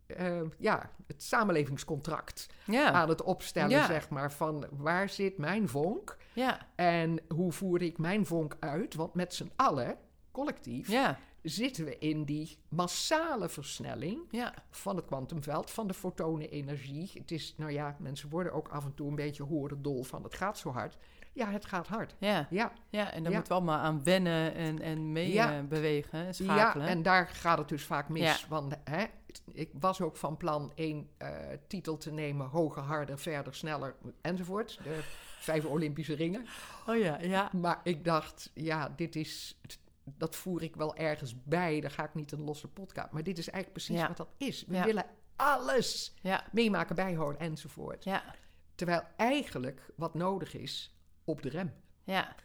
eh, 0.06 0.41
ja, 0.58 0.89
het 1.08 1.24
samenlevingscontract 1.24 2.48
Ja. 2.65 2.91
aan 2.91 3.10
het 3.10 3.22
opstellen, 3.22 3.70
Ja. 3.70 3.86
zeg 3.86 4.10
maar, 4.10 4.32
van 4.32 4.65
waar 4.72 5.10
zit 5.10 5.38
mijn 5.38 5.70
vonk 5.70 6.18
ja. 6.34 6.68
en 6.75 7.20
hoe 7.27 7.51
voer 7.51 7.82
ik 7.82 7.98
mijn 7.98 8.25
vonk 8.25 8.56
uit? 8.60 8.94
Want 8.96 9.13
met 9.13 9.34
z'n 9.34 9.51
allen, 9.56 9.98
collectief, 10.32 10.88
Ja. 10.88 11.20
Zitten 11.43 11.86
we 11.86 11.98
in 11.98 12.24
die 12.24 12.57
massale 12.69 13.50
versnelling 13.50 14.19
Ja. 14.29 14.53
van 14.69 14.95
het 14.95 15.05
kwantumveld, 15.05 15.71
van 15.71 15.88
de 15.88 15.93
fotonenenergie. 15.93 17.12
Het 17.13 17.31
is, 17.31 17.53
nou 17.57 17.71
ja, 17.71 17.95
mensen 18.00 18.29
worden 18.29 18.53
ook 18.53 18.67
af 18.67 18.86
en 18.86 18.93
toe 18.93 19.07
een 19.10 19.15
beetje 19.15 19.43
horendol 19.43 20.03
van 20.03 20.24
het 20.24 20.36
gaat 20.36 20.57
zo 20.57 20.69
hard. 20.71 20.98
Ja, 21.33 21.51
het 21.51 21.65
gaat 21.65 21.88
hard. 21.88 22.15
Ja. 22.17 22.48
Ja, 22.50 22.71
Ja, 22.89 23.12
en 23.12 23.24
daar 23.24 23.31
Ja. 23.31 23.38
moeten 23.38 23.55
we 23.55 23.60
allemaal 23.62 23.79
aan 23.79 24.03
wennen 24.03 24.53
en, 24.55 24.81
en 24.81 25.12
mee 25.12 25.31
Ja. 25.31 25.57
eh, 25.57 25.63
bewegen, 25.63 26.19
en 26.19 26.25
ja, 26.25 26.31
schakelen. 26.31 26.88
en 26.88 27.01
daar 27.01 27.27
gaat 27.27 27.57
het 27.57 27.69
dus 27.69 27.83
vaak 27.83 28.10
mis. 28.10 28.48
Want 28.48 28.75
hè, 28.83 29.05
ik 29.53 29.69
was 29.79 30.01
ook 30.01 30.17
van 30.17 30.38
plan 30.38 30.71
één 30.75 31.10
eh, 31.17 31.29
titel 31.67 31.98
te 31.98 32.12
nemen, 32.12 32.48
hoger, 32.48 32.81
harder, 32.81 33.19
verder, 33.19 33.55
sneller 33.55 33.95
enzovoort. 34.21 34.79
De 34.83 35.00
vijf 35.39 35.65
Olympische 35.65 36.13
ringen. 36.13 36.45
Oh 36.88 36.98
ja, 36.98 37.19
ja. 37.19 37.50
Maar 37.53 37.79
ik 37.83 38.05
dacht, 38.05 38.51
ja, 38.53 38.93
dit 38.95 39.15
is, 39.15 39.60
dat 40.03 40.36
voer 40.36 40.63
ik 40.63 40.75
wel 40.75 40.96
ergens 40.96 41.43
bij. 41.43 41.81
Daar 41.81 41.91
ga 41.91 42.03
ik 42.03 42.13
niet 42.13 42.31
een 42.31 42.43
losse 42.43 42.67
podcast. 42.67 43.12
Maar 43.12 43.24
dit 43.24 43.38
is 43.38 43.50
eigenlijk 43.50 43.84
precies 43.84 44.01
Ja. 44.01 44.08
wat 44.08 44.17
dat 44.17 44.34
is. 44.38 44.65
We 44.67 44.75
Ja. 44.75 44.84
willen 44.86 45.05
alles 45.36 46.13
Ja. 46.22 46.48
meemaken, 46.51 46.96
bijhouden 46.96 47.41
enzovoort. 47.41 48.03
Ja. 48.03 48.36
Terwijl 48.75 49.01
eigenlijk 49.17 49.91
wat 49.96 50.13
nodig 50.13 50.53
is, 50.55 50.96
op 51.24 51.41
de 51.41 51.50
rem. 51.50 51.74
Ja. 52.03 52.36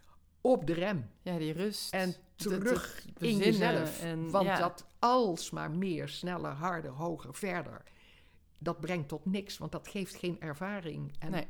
Op 0.41 0.67
de 0.67 0.73
rem. 0.73 1.11
Ja, 1.23 1.39
die 1.39 1.53
rust. 1.53 1.93
En 1.93 2.15
terug 2.37 3.07
in 3.19 3.37
jezelf. 3.37 4.03
en- 4.03 4.31
Want 4.31 4.59
dat 4.59 4.87
alsmaar 4.99 5.71
meer, 5.71 6.09
sneller, 6.09 6.51
harder, 6.53 6.91
hoger, 6.91 7.35
verder... 7.35 7.83
dat 8.59 8.81
brengt 8.81 9.09
tot 9.09 9.25
niks, 9.27 9.59
want 9.59 9.73
dat 9.73 9.89
geeft 9.89 10.15
geen 10.15 10.41
ervaring. 10.41 11.15
En 11.19 11.31
Nee. 11.31 11.47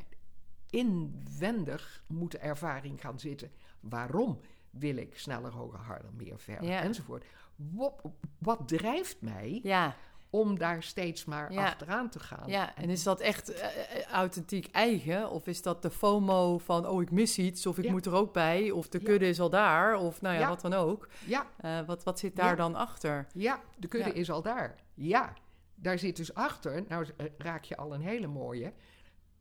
inwendig 0.71 2.05
moet 2.07 2.31
de 2.31 2.39
ervaring 2.39 3.01
gaan 3.01 3.19
zitten. 3.21 3.51
Waarom 3.81 4.41
wil 4.79 4.97
ik 4.97 5.19
sneller, 5.19 5.53
hoger, 5.53 5.79
harder, 5.79 6.11
meer, 6.17 6.39
verder, 6.39 6.69
Ja. 6.69 6.81
enzovoort? 6.83 7.25
Wat, 7.57 8.03
wat 8.39 8.69
drijft 8.69 9.21
mij 9.21 9.61
Ja, 9.63 9.95
om 10.31 10.59
daar 10.59 10.83
steeds 10.83 11.25
maar 11.25 11.53
Ja. 11.53 11.65
achteraan 11.65 12.11
te 12.11 12.19
gaan? 12.19 12.49
ja, 12.49 12.77
en 12.77 12.91
is 12.91 13.03
dat 13.03 13.21
echt 13.21 13.51
eh, 13.53 13.67
eh, 13.99 14.05
authentiek 14.13 14.67
eigen? 14.73 15.31
Of 15.31 15.47
is 15.47 15.63
dat 15.63 15.83
de 15.83 15.91
FOMO 15.91 16.59
van, 16.59 16.87
oh, 16.89 17.03
ik 17.03 17.11
mis 17.11 17.39
iets, 17.39 17.67
of 17.67 17.79
ik 17.79 17.91
moet 17.91 18.07
er 18.07 18.13
ook 18.15 18.33
bij, 18.33 18.71
of 18.71 18.89
de 18.89 18.99
kudde 18.99 19.29
is 19.29 19.41
al 19.41 19.51
daar, 19.51 19.97
of 19.97 20.21
nou 20.21 20.39
ja, 20.39 20.49
wat 20.49 20.61
dan 20.61 20.73
ook. 20.73 21.09
ja, 21.27 21.47
Eh, 21.57 21.81
wat, 21.87 22.05
wat 22.05 22.19
zit 22.19 22.37
daar 22.37 22.57
dan 22.57 22.75
achter? 22.75 23.27
Ja, 23.35 23.61
de 23.79 23.89
kudde 23.89 24.13
is 24.13 24.31
al 24.31 24.43
daar. 24.43 24.75
Ja, 24.95 25.33
daar 25.75 25.99
zit 25.99 26.17
dus 26.17 26.35
achter. 26.35 26.85
Nou 26.89 27.07
raak 27.39 27.65
je 27.65 27.77
al 27.77 27.95
een 27.95 28.01
hele 28.01 28.27
mooie. 28.27 28.73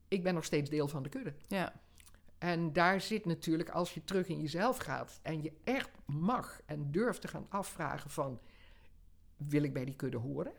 Ik 0.07 0.23
ben 0.23 0.33
nog 0.33 0.43
steeds 0.45 0.69
deel 0.69 0.87
van 0.87 1.03
de 1.03 1.09
kudde. 1.09 1.33
Ja, 1.47 1.73
En 2.37 2.73
daar 2.73 3.01
zit 3.01 3.25
natuurlijk, 3.25 3.69
als 3.69 3.93
je 3.93 4.03
terug 4.03 4.27
in 4.27 4.41
jezelf 4.41 4.77
gaat 4.77 5.19
en 5.21 5.41
je 5.43 5.51
echt 5.63 5.89
mag 6.05 6.61
en 6.65 6.91
durft 6.91 7.21
te 7.21 7.27
gaan 7.27 7.45
afvragen 7.49 8.09
van, 8.09 8.39
wil 9.37 9.63
ik 9.63 9.73
bij 9.73 9.85
die 9.85 9.95
kudde 9.95 10.17
horen? 10.17 10.53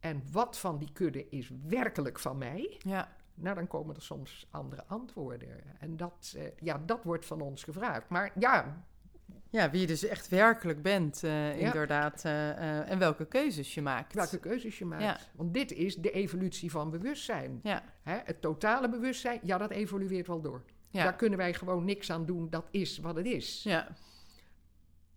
En 0.00 0.22
wat 0.32 0.58
van 0.58 0.78
die 0.78 0.92
kudde 0.92 1.28
is 1.28 1.50
werkelijk 1.66 2.18
van 2.18 2.38
mij? 2.38 2.74
ja, 2.78 3.16
Nou, 3.34 3.54
dan 3.54 3.66
komen 3.66 3.94
er 3.94 4.02
soms 4.02 4.46
andere 4.50 4.84
antwoorden. 4.86 5.48
En 5.78 5.96
dat, 5.96 6.34
eh, 6.36 6.42
ja, 6.60 6.82
dat 6.86 7.04
wordt 7.04 7.26
van 7.26 7.40
ons 7.40 7.62
gevraagd. 7.64 8.08
Maar 8.08 8.32
ja, 8.38 8.84
ja, 9.50 9.70
wie 9.70 9.80
je 9.80 9.86
dus 9.86 10.04
echt 10.04 10.28
werkelijk 10.28 10.82
bent, 10.82 11.22
eh, 11.22 11.60
Ja. 11.60 11.66
inderdaad. 11.66 12.24
eh, 12.24 12.90
en 12.90 12.98
welke 12.98 13.26
keuzes 13.26 13.74
je 13.74 13.82
maakt. 13.82 14.14
welke 14.14 14.38
keuzes 14.38 14.78
je 14.78 14.84
maakt. 14.84 15.02
Ja. 15.02 15.18
Want 15.34 15.54
dit 15.54 15.72
is 15.72 15.96
de 15.96 16.10
evolutie 16.10 16.70
van 16.70 16.90
bewustzijn. 16.90 17.60
Ja, 17.62 17.82
Hè, 18.02 18.18
het 18.24 18.40
totale 18.40 18.88
bewustzijn, 18.88 19.40
ja, 19.42 19.58
dat 19.58 19.70
evolueert 19.70 20.26
wel 20.26 20.40
door. 20.40 20.64
Ja, 20.94 21.04
Daar 21.04 21.16
kunnen 21.16 21.38
wij 21.38 21.54
gewoon 21.54 21.84
niks 21.84 22.10
aan 22.10 22.26
doen. 22.26 22.50
Dat 22.50 22.66
is 22.70 22.98
wat 22.98 23.16
het 23.16 23.26
is. 23.26 23.62
ja, 23.62 23.88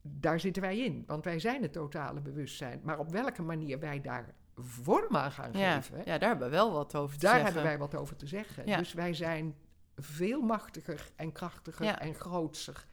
Daar 0.01 0.39
zitten 0.39 0.62
wij 0.62 0.77
in, 0.79 1.03
want 1.07 1.24
wij 1.24 1.39
zijn 1.39 1.62
het 1.62 1.74
totale 1.74 2.22
bewustzijn. 2.22 2.79
Maar 2.84 3.00
op 3.00 3.12
welke 3.12 3.41
manier 3.41 3.79
wij 3.79 4.01
daar 4.01 4.34
vorm 4.55 5.15
aan 5.15 5.31
gaan 5.31 5.53
ja, 5.53 5.75
geven, 5.81 5.98
ja, 6.05 6.17
daar 6.17 6.29
hebben 6.29 6.50
we 6.50 6.55
wel 6.55 6.72
wat 6.72 6.96
over 6.96 7.17
te 7.17 7.25
daar 7.25 7.34
zeggen. 7.34 7.53
hebben 7.53 7.72
wij 7.72 7.77
wat 7.77 7.96
over 7.96 8.15
te 8.15 8.27
zeggen. 8.27 8.67
Ja. 8.67 8.77
Dus 8.77 8.93
wij 8.93 9.13
zijn 9.13 9.55
veel 9.96 10.41
machtiger 10.41 11.12
en 11.15 11.31
krachtiger 11.31 11.86
Ja. 11.86 12.00
en 12.00 12.13
grootser 12.15 12.88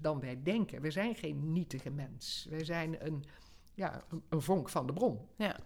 dan 0.00 0.20
wij 0.20 0.42
denken. 0.42 0.80
We 0.82 0.90
zijn 0.90 1.14
geen 1.14 1.52
nietige 1.52 1.90
mens. 1.90 2.46
Wij 2.50 2.64
zijn 2.64 3.06
een, 3.06 3.24
ja, 3.74 4.02
een, 4.08 4.22
een 4.28 4.42
vonk 4.42 4.68
van 4.68 4.86
de 4.86 4.92
bron. 4.92 5.28
Ja, 5.36 5.56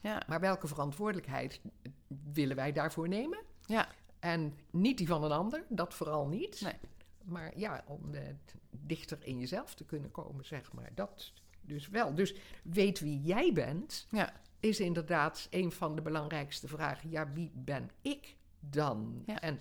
ja, 0.00 0.22
Maar 0.26 0.40
welke 0.40 0.66
verantwoordelijkheid 0.66 1.60
willen 2.32 2.56
wij 2.56 2.72
daarvoor 2.72 3.08
nemen? 3.08 3.38
ja, 3.66 3.88
En 4.22 4.54
niet 4.70 4.98
die 4.98 5.06
van 5.06 5.24
een 5.24 5.32
ander, 5.32 5.64
dat 5.68 5.94
vooral 5.94 6.26
niet. 6.26 6.60
Nee. 6.60 6.78
Maar 7.24 7.58
ja, 7.58 7.84
om 7.86 8.14
eh, 8.14 8.22
dichter 8.70 9.18
in 9.20 9.38
jezelf 9.38 9.74
te 9.74 9.84
kunnen 9.84 10.10
komen, 10.10 10.44
zeg 10.44 10.72
maar. 10.72 10.90
Dat 10.94 11.32
dus 11.60 11.88
wel. 11.88 12.14
Dus 12.14 12.34
weet 12.62 13.00
wie 13.00 13.20
jij 13.20 13.52
bent, 13.52 14.06
ja, 14.10 14.40
is 14.60 14.80
inderdaad 14.80 15.46
een 15.50 15.72
van 15.72 15.94
de 15.94 16.02
belangrijkste 16.02 16.68
vragen. 16.68 17.10
Ja, 17.10 17.32
wie 17.32 17.50
ben 17.54 17.90
ik 18.00 18.36
dan? 18.60 19.22
Ja. 19.26 19.40
En 19.40 19.60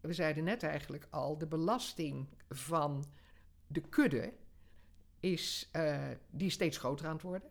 we 0.00 0.12
zeiden 0.12 0.44
net 0.44 0.62
eigenlijk 0.62 1.06
al, 1.10 1.38
de 1.38 1.46
belasting 1.46 2.26
van 2.48 3.04
de 3.66 3.80
kudde 3.80 4.32
is 5.20 5.68
eh, 5.72 6.08
die 6.30 6.46
is 6.46 6.54
steeds 6.54 6.78
groter 6.78 7.06
aan 7.06 7.12
het 7.12 7.22
worden. 7.22 7.50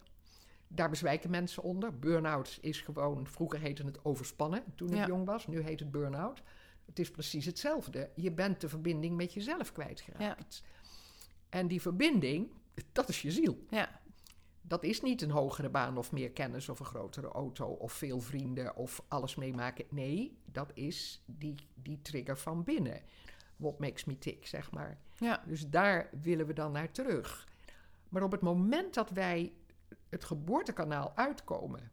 Daar 0.67 0.89
bezwijken 0.89 1.29
mensen 1.29 1.63
onder. 1.63 1.99
Burn-out 1.99 2.57
is 2.61 2.81
gewoon, 2.81 3.27
vroeger 3.27 3.59
heette 3.59 3.83
het 3.85 4.05
overspannen 4.05 4.63
toen 4.75 4.89
ik 4.89 4.95
Ja. 4.95 5.07
jong 5.07 5.25
was, 5.25 5.47
nu 5.47 5.61
heet 5.61 5.79
het 5.79 5.91
burn-out. 5.91 6.41
Het 6.85 6.99
is 6.99 7.11
precies 7.11 7.45
hetzelfde. 7.45 8.09
Je 8.15 8.31
bent 8.31 8.61
de 8.61 8.69
verbinding 8.69 9.15
met 9.15 9.33
jezelf 9.33 9.71
kwijtgeraakt. 9.71 10.63
En 11.49 11.67
die 11.67 11.81
verbinding, 11.81 12.51
dat 12.91 13.09
is 13.09 13.21
je 13.21 13.31
ziel. 13.31 13.65
Ja, 13.69 14.01
Dat 14.67 14.83
is 14.83 15.01
niet 15.01 15.21
een 15.21 15.29
hogere 15.31 15.69
baan 15.69 15.97
of 15.97 16.11
meer 16.11 16.31
kennis 16.31 16.69
of 16.69 16.79
een 16.79 16.85
grotere 16.85 17.27
auto 17.27 17.65
of 17.67 17.93
veel 17.93 18.19
vrienden 18.19 18.75
of 18.75 19.03
alles 19.07 19.35
meemaken. 19.35 19.85
Nee, 19.89 20.37
dat 20.45 20.71
is 20.73 21.21
die, 21.25 21.55
die 21.73 22.01
trigger 22.01 22.37
van 22.37 22.63
binnen. 22.63 23.01
What 23.55 23.79
makes 23.79 24.05
me 24.05 24.17
tick, 24.17 24.47
zeg 24.47 24.71
maar. 24.71 24.97
ja, 25.17 25.43
Dus 25.47 25.69
daar 25.69 26.09
willen 26.21 26.45
we 26.47 26.53
dan 26.53 26.71
naar 26.71 26.91
terug. 26.91 27.47
Maar 28.09 28.23
op 28.23 28.31
het 28.31 28.41
moment 28.41 28.93
dat 28.93 29.09
wij 29.09 29.53
het 30.09 30.23
geboortekanaal 30.23 31.11
uitkomen, 31.15 31.91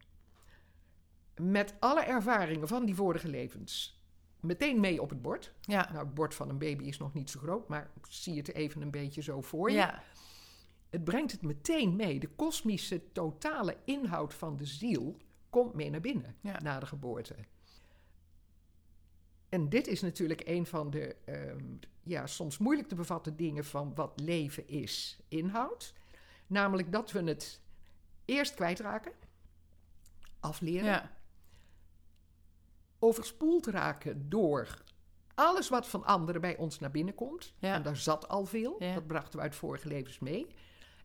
met 1.41 1.73
alle 1.79 2.01
ervaringen 2.03 2.67
van 2.67 2.85
die 2.85 2.95
vorige 2.95 3.27
levens, 3.27 4.01
meteen 4.39 4.79
mee 4.79 5.01
op 5.01 5.09
het 5.09 5.21
bord. 5.21 5.53
ja, 5.61 5.89
Nou, 5.91 6.05
het 6.05 6.13
bord 6.13 6.35
van 6.35 6.49
een 6.49 6.57
baby 6.57 6.83
is 6.83 6.97
nog 6.97 7.13
niet 7.13 7.29
zo 7.29 7.39
groot, 7.39 7.67
maar 7.67 7.91
zie 8.09 8.37
het 8.37 8.53
even 8.53 8.81
een 8.81 8.91
beetje 8.91 9.21
zo 9.21 9.41
voor 9.41 9.69
je. 9.69 9.75
ja, 9.77 10.03
Het 10.89 11.03
brengt 11.03 11.31
het 11.31 11.41
meteen 11.41 11.95
mee. 11.95 12.19
De 12.19 12.29
kosmische 12.29 13.11
totale 13.11 13.77
inhoud 13.85 14.33
van 14.33 14.57
de 14.57 14.65
ziel 14.65 15.17
komt 15.49 15.73
mee 15.73 15.89
naar 15.89 16.01
binnen 16.01 16.35
Ja. 16.41 16.59
na 16.61 16.79
de 16.79 16.85
geboorte. 16.85 17.35
En 19.49 19.69
dit 19.69 19.87
is 19.87 20.01
natuurlijk 20.01 20.41
een 20.45 20.65
van 20.65 20.89
de 20.89 21.15
ehm, 21.25 21.63
ja, 22.03 22.27
soms 22.27 22.57
moeilijk 22.57 22.87
te 22.87 22.95
bevatten 22.95 23.35
dingen 23.35 23.65
van 23.65 23.95
wat 23.95 24.19
leven 24.19 24.67
is, 24.67 25.19
inhoud. 25.27 25.93
Namelijk 26.47 26.91
dat 26.91 27.11
we 27.11 27.23
het 27.23 27.61
eerst 28.25 28.53
kwijtraken, 28.53 29.11
afleren, 30.39 30.85
ja, 30.85 31.11
overspoeld 32.99 33.67
raken 33.67 34.29
door 34.29 34.83
alles 35.35 35.69
wat 35.69 35.87
van 35.87 36.05
anderen 36.05 36.41
bij 36.41 36.57
ons 36.57 36.79
naar 36.79 36.91
binnen 36.91 37.15
komt. 37.15 37.53
Ja. 37.59 37.73
En 37.73 37.83
daar 37.83 37.97
zat 37.97 38.27
al 38.27 38.45
veel. 38.45 38.75
Ja. 38.79 38.93
Dat 38.93 39.07
brachten 39.07 39.39
we 39.39 39.45
uit 39.45 39.55
vorige 39.55 39.87
levens 39.87 40.19
mee. 40.19 40.47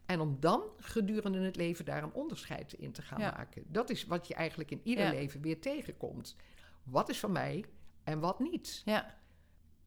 En 0.06 0.20
om 0.20 0.36
dan 0.40 0.62
gedurende 0.78 1.38
het 1.38 1.56
leven 1.56 1.84
daar 1.84 2.02
een 2.02 2.12
onderscheid 2.12 2.72
in 2.72 2.92
te 2.92 3.02
gaan 3.02 3.20
maken. 3.20 3.64
Dat 3.66 3.90
is 3.90 4.06
wat 4.06 4.28
je 4.28 4.34
eigenlijk 4.34 4.70
in 4.70 4.80
ieder 4.82 5.10
leven 5.10 5.40
weer 5.40 5.60
tegenkomt. 5.60 6.36
Wat 6.82 7.08
is 7.08 7.20
van 7.20 7.32
mij 7.32 7.64
en 8.04 8.20
wat 8.20 8.38
niet? 8.38 8.82
ja, 8.84 9.14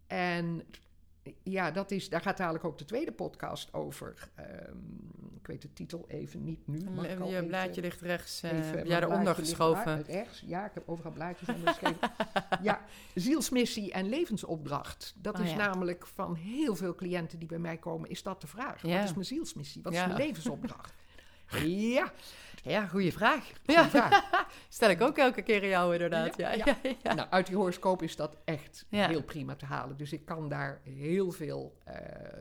En 0.08 0.68
ja, 1.44 1.72
dat 1.72 1.92
is, 1.92 2.10
daar 2.10 2.22
gaat 2.22 2.38
dadelijk 2.38 2.64
ook 2.64 2.78
de 2.78 2.86
tweede 2.86 3.12
podcast 3.12 3.74
over. 3.74 4.30
Ehm, 4.36 4.78
ik 5.40 5.48
weet 5.48 5.62
de 5.62 5.74
titel 5.74 6.06
even 6.08 6.44
niet 6.44 6.68
nu. 6.68 6.80
Je 7.02 7.08
even- 7.26 7.48
blaadje 7.48 7.82
ligt 7.82 8.02
rechts. 8.02 8.42
eh, 8.44 8.52
Even, 8.58 8.74
mijn 8.76 8.88
jij 8.88 9.02
eronder 9.02 9.36
geschoven? 9.36 9.86
waar- 9.86 10.02
Rechts, 10.02 10.44
ja, 10.46 10.66
ik 10.66 10.72
heb 10.74 10.84
overal 10.90 11.12
blaadjes 11.12 11.50
onder 11.50 11.68
geschreven. 11.68 12.12
ja, 12.62 12.82
zielsmissie 13.16 13.92
en 13.92 14.10
levensopdracht. 14.10 15.14
Dat 15.18 15.40
Oh, 15.40 15.46
is 15.46 15.52
ja. 15.52 15.56
namelijk 15.58 16.08
van 16.08 16.36
heel 16.36 16.76
veel 16.76 16.96
cliënten 16.96 17.40
die 17.40 17.48
bij 17.48 17.60
mij 17.60 17.78
komen, 17.78 18.10
is 18.10 18.24
dat 18.24 18.42
de 18.42 18.48
vraag. 18.48 18.82
Ja. 18.82 18.96
Wat 18.98 19.04
is 19.08 19.14
mijn 19.14 19.26
zielsmissie? 19.26 19.82
Wat 19.84 19.94
Ja. 19.94 20.02
is 20.02 20.08
mijn 20.08 20.20
levensopdracht? 20.28 20.94
ja, 21.66 22.12
Ja, 22.64 22.88
goede 22.88 23.12
vraag. 23.12 23.52
goeie 23.66 23.82
Ja, 23.82 23.90
vraag. 23.90 24.46
stel 24.70 24.90
ik 24.90 25.02
ook 25.02 25.18
elke 25.18 25.42
keer 25.42 25.62
aan 25.62 25.68
jou 25.68 25.94
inderdaad. 25.94 26.38
Ja. 26.38 26.56
Nou, 27.16 27.30
uit 27.30 27.48
die 27.48 27.56
horoscoop 27.56 28.02
is 28.04 28.16
dat 28.16 28.38
echt 28.46 28.86
heel 28.90 29.24
prima 29.24 29.56
te 29.56 29.66
halen. 29.66 29.98
Dus 29.98 30.14
ik 30.14 30.26
kan 30.26 30.50
daar 30.50 30.82
heel 30.84 31.32
veel 31.32 31.78
eh, 31.84 31.96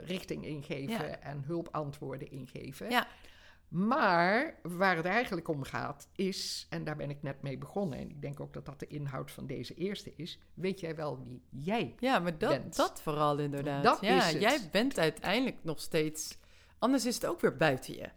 richting 0.07 0.47
in 0.47 0.63
geven 0.63 1.23
en 1.23 1.43
hulpantwoorden 1.47 2.31
in 2.31 2.47
geven. 2.47 2.91
Ja. 2.91 3.07
Maar 3.69 4.55
waar 4.63 4.97
het 4.97 5.05
eigenlijk 5.05 5.49
om 5.49 5.63
gaat 5.63 6.09
is, 6.13 6.67
en 6.71 6.85
daar 6.85 6.97
ben 6.97 7.11
ik 7.11 7.23
net 7.23 7.43
mee 7.43 7.59
begonnen, 7.59 7.99
en 7.99 8.11
ik 8.11 8.23
denk 8.23 8.41
ook 8.41 8.53
dat 8.53 8.67
dat 8.67 8.81
de 8.81 8.87
inhoud 8.87 9.31
van 9.31 9.47
deze 9.47 9.75
eerste 9.75 10.13
is, 10.17 10.39
weet 10.55 10.81
jij 10.81 10.97
wel 10.97 11.25
wie 11.25 11.43
jij 11.51 11.95
Ja, 11.99 12.19
maar 12.19 12.39
dat, 12.39 12.51
bent. 12.51 12.77
dat 12.77 13.03
vooral 13.03 13.39
inderdaad. 13.39 13.85
Dat 13.85 13.99
ja, 14.01 14.17
is 14.17 14.33
het. 14.33 14.43
jij 14.43 14.59
bent 14.71 14.99
uiteindelijk 14.99 15.57
nog 15.63 15.81
steeds... 15.81 16.39
Anders 16.79 17.07
is 17.07 17.15
het 17.15 17.27
ook 17.27 17.41
weer 17.41 17.57
buiten 17.57 17.95
je. 17.95 18.09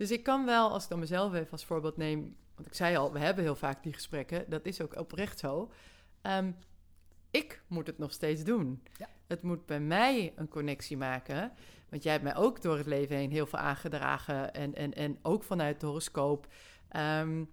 Dus 0.00 0.10
ik 0.10 0.22
kan 0.22 0.44
wel, 0.44 0.70
als 0.70 0.82
ik 0.82 0.88
dan 0.88 0.98
mezelf 0.98 1.34
even 1.34 1.50
als 1.50 1.64
voorbeeld 1.64 1.96
neem... 1.96 2.36
Want 2.54 2.66
ik 2.66 2.74
zei 2.74 2.96
al, 2.96 3.12
we 3.12 3.18
hebben 3.18 3.44
heel 3.44 3.56
vaak 3.56 3.82
die 3.82 3.92
gesprekken. 3.92 4.44
Dat 4.50 4.66
is 4.66 4.80
ook 4.80 4.98
oprecht 4.98 5.38
zo. 5.38 5.70
Ehm, 6.22 6.50
ik 7.30 7.62
moet 7.66 7.86
het 7.86 7.98
nog 7.98 8.12
steeds 8.12 8.44
doen. 8.44 8.82
Ja. 8.96 9.08
Het 9.26 9.42
moet 9.42 9.66
bij 9.66 9.80
mij 9.80 10.32
een 10.36 10.48
connectie 10.48 10.96
maken. 10.96 11.52
Want 11.88 12.02
jij 12.02 12.12
hebt 12.12 12.24
mij 12.24 12.36
ook 12.36 12.62
door 12.62 12.76
het 12.76 12.86
leven 12.86 13.16
heen 13.16 13.30
heel 13.30 13.46
veel 13.46 13.58
aangedragen. 13.58 14.54
En, 14.54 14.74
en, 14.74 14.94
en 14.94 15.18
ook 15.22 15.44
vanuit 15.44 15.80
de 15.80 15.86
horoscoop. 15.86 16.46
Ehm, 16.88 17.44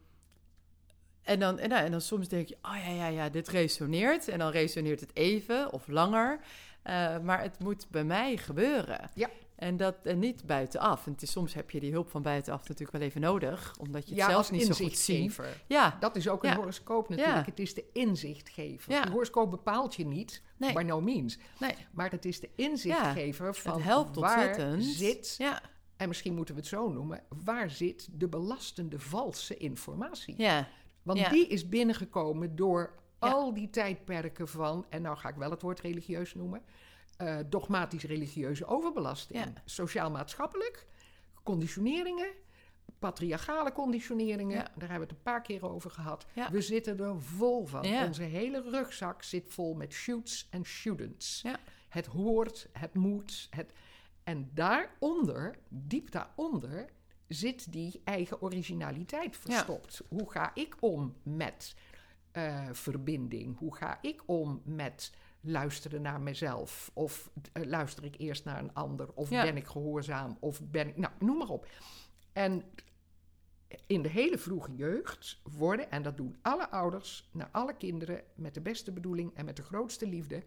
en, 1.22 1.40
dan, 1.40 1.60
en, 1.60 1.70
nou, 1.70 1.86
en 1.86 1.92
dan 1.92 2.02
soms 2.02 2.28
denk 2.28 2.48
je, 2.48 2.58
oh 2.62 2.78
ja, 2.86 2.92
ja, 2.92 3.08
ja, 3.08 3.30
dit 3.30 3.48
resoneert. 3.48 4.28
En 4.28 4.40
dan 4.40 4.52
resoneert 4.52 5.00
het 5.00 5.16
even 5.16 5.74
of 5.74 5.88
langer. 5.88 6.40
Eh, 6.82 7.20
maar 7.20 7.42
het 7.42 7.60
moet 7.60 7.88
bij 7.90 8.04
mij 8.04 8.38
gebeuren. 8.38 9.10
Ja. 9.14 9.30
En, 9.58 9.78
dat, 9.78 9.96
en 10.04 10.20
niet 10.20 10.46
buitenaf. 10.46 11.06
En 11.06 11.12
het 11.12 11.22
is, 11.22 11.32
soms 11.32 11.54
heb 11.54 11.72
je 11.72 11.80
die 11.80 11.92
hulp 11.92 12.10
van 12.10 12.22
buitenaf 12.22 12.60
natuurlijk 12.68 12.92
wel 12.98 13.02
even 13.08 13.22
nodig. 13.22 13.76
Omdat 13.80 14.04
je 14.04 14.10
het 14.10 14.20
ja, 14.20 14.30
zelf 14.30 14.52
niet 14.52 14.66
zo 14.66 14.86
goed 14.86 14.98
ziet. 14.98 15.40
Ja, 15.68 15.98
Dat 16.00 16.16
is 16.16 16.30
ook 16.30 16.44
een 16.44 16.50
Ja. 16.50 16.56
horoscoop 16.56 17.10
natuurlijk. 17.10 17.38
Ja. 17.38 17.44
Het 17.52 17.60
is 17.60 17.74
de 17.74 17.86
inzichtgever. 17.94 18.92
Ja. 18.92 19.02
De 19.04 19.12
horoscoop 19.12 19.52
bepaalt 19.52 19.96
je 19.96 20.06
niet, 20.06 20.42
Nee. 20.58 20.74
by 20.74 20.82
no 20.82 21.02
means. 21.02 21.38
nee, 21.60 21.76
Maar 21.92 22.12
het 22.12 22.26
is 22.26 22.40
de 22.40 22.50
inzichtgever 22.56 23.56
van 23.56 23.74
het 23.74 23.84
helpt 23.84 24.16
waar 24.16 24.76
zit 24.80 25.36
Ja, 25.38 25.62
En 25.98 26.08
misschien 26.08 26.34
moeten 26.36 26.56
we 26.56 26.60
het 26.60 26.70
zo 26.70 26.90
noemen. 26.90 27.24
Waar 27.44 27.70
zit 27.70 28.08
de 28.12 28.28
belastende 28.28 29.00
valse 29.00 29.58
informatie? 29.58 30.34
ja, 30.38 30.68
Want 31.04 31.30
die 31.30 31.48
is 31.48 31.70
binnengekomen 31.70 32.56
door 32.56 32.94
al 33.20 33.54
die 33.54 33.70
tijdperken 33.70 34.48
van, 34.48 34.86
en 34.90 35.02
nou 35.02 35.18
ga 35.18 35.30
ik 35.30 35.36
wel 35.36 35.52
het 35.52 35.62
woord 35.62 35.80
religieus 35.80 36.34
noemen, 36.36 36.62
eh, 37.18 37.38
dogmatisch-religieuze 37.50 38.66
overbelasting. 38.66 39.44
Ja. 39.44 39.54
Sociaal-maatschappelijk, 39.66 40.88
conditioneringen, 41.44 42.30
patriarchale 43.00 43.72
conditioneringen, 43.72 44.58
Ja. 44.58 44.64
daar 44.64 44.90
hebben 44.90 44.98
we 44.98 45.04
het 45.04 45.12
een 45.12 45.22
paar 45.32 45.42
keer 45.42 45.70
over 45.70 45.92
gehad. 45.92 46.26
Ja. 46.34 46.52
We 46.52 46.62
zitten 46.62 47.00
er 47.00 47.22
vol 47.22 47.66
van. 47.66 47.86
Onze 47.86 48.24
hele 48.24 48.62
rugzak 48.62 49.24
zit 49.24 49.46
vol 49.48 49.74
met 49.74 49.94
shoots 49.94 50.48
en. 50.50 50.64
Ja. 51.42 51.60
Het 51.90 52.06
hoort, 52.06 52.68
het 52.72 52.94
moet, 52.94 53.48
het... 53.50 53.74
En 54.24 54.50
daaronder, 54.54 55.56
diep 55.70 56.12
daaronder, 56.12 56.90
zit 57.28 57.72
die 57.72 58.02
eigen 58.04 58.42
originaliteit 58.42 59.38
verstopt. 59.38 60.02
Hoe 60.08 60.32
ga 60.32 60.52
ik 60.54 60.76
om 60.80 61.16
met 61.24 61.76
eh, 62.32 62.68
verbinding? 62.72 63.58
Hoe 63.58 63.76
ga 63.76 63.98
ik 64.02 64.24
om 64.26 64.62
met 64.66 65.12
luisteren 65.42 66.02
naar 66.02 66.22
mezelf? 66.22 66.92
Of 66.94 67.30
eh, 67.54 67.64
luister 67.64 68.04
ik 68.04 68.16
eerst 68.18 68.46
naar 68.46 68.60
een 68.60 68.74
ander? 68.74 69.14
Of 69.14 69.30
Ja. 69.30 69.44
ben 69.44 69.58
ik 69.58 69.68
gehoorzaam? 69.68 70.38
Of 70.40 70.62
ben 70.64 70.88
ik... 70.88 70.98
Nou, 70.98 71.14
noem 71.20 71.38
maar 71.38 71.50
op. 71.50 71.68
En 72.34 72.64
in 73.88 74.02
de 74.02 74.10
hele 74.10 74.38
vroege 74.38 74.76
jeugd 74.76 75.42
worden, 75.44 75.92
en 75.92 76.02
dat 76.04 76.18
doen 76.18 76.36
alle 76.42 76.70
ouders 76.70 77.30
naar 77.32 77.50
alle 77.52 77.78
kinderen 77.78 78.24
met 78.36 78.54
de 78.54 78.62
beste 78.62 78.92
bedoeling 78.92 79.36
en 79.36 79.46
met 79.46 79.56
de 79.56 79.64
grootste 79.64 80.08
liefde, 80.08 80.44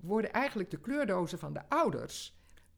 worden 0.00 0.32
eigenlijk 0.32 0.70
de 0.70 0.80
kleurdozen 0.80 1.38
van 1.38 1.52
de 1.52 1.68
ouders, 1.68 2.36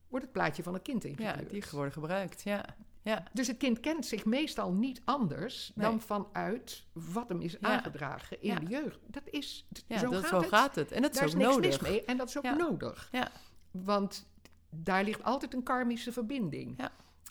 wordt 0.08 0.24
het 0.24 0.34
plaatje 0.34 0.62
van 0.62 0.74
het 0.74 0.82
kind 0.82 1.02
ja, 1.02 1.08
ingekleurd. 1.08 1.50
die 1.50 1.64
worden 1.70 1.92
gebruikt. 1.92 2.42
Ja, 2.42 2.76
ja, 3.08 3.24
Dus 3.32 3.46
het 3.46 3.56
kind 3.56 3.80
kent 3.80 4.06
zich 4.06 4.24
meestal 4.24 4.72
niet 4.72 5.02
anders 5.04 5.72
Nee. 5.74 5.86
dan 5.86 6.00
vanuit 6.00 6.84
wat 6.92 7.28
hem 7.28 7.40
is 7.40 7.52
Ja. 7.52 7.58
aangedragen 7.60 8.42
in 8.42 8.48
Ja. 8.52 8.58
de 8.58 8.66
jeugd. 8.66 8.98
Dat 9.06 9.22
is, 9.30 9.66
ja 9.86 9.98
zo, 9.98 10.10
dat, 10.10 10.20
gaat 10.20 10.28
zo 10.30 10.38
het. 10.40 10.48
gaat 10.48 10.74
het. 10.74 10.92
En 10.92 11.02
dat 11.02 11.14
Daar 11.14 11.24
is 11.24 11.28
is 11.28 11.34
ook 11.34 11.40
niks 11.42 11.54
nodig. 11.54 11.80
mis 11.80 11.90
mee 11.90 12.04
en 12.04 12.16
dat 12.16 12.28
is 12.28 12.36
ook 12.38 12.56
nodig. 12.56 13.08
Ja. 13.12 13.30
Want 13.70 14.26
daar 14.70 15.04
ligt 15.04 15.22
altijd 15.22 15.54
een 15.54 15.62
karmische 15.62 16.12
verbinding. 16.12 16.74
Ja. 16.78 16.90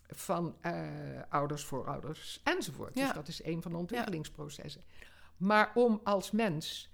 Van 0.10 0.56
eh, 0.62 0.88
ouders, 1.30 1.64
voorouders 1.66 2.42
enzovoort. 2.44 2.98
Ja. 2.98 3.06
Dus 3.06 3.14
dat 3.14 3.28
is 3.28 3.44
een 3.44 3.62
van 3.62 3.72
de 3.72 3.78
ontwikkelingsprocessen. 3.78 4.82
Maar 5.38 5.72
om 5.76 6.02
als 6.04 6.32
mens 6.32 6.90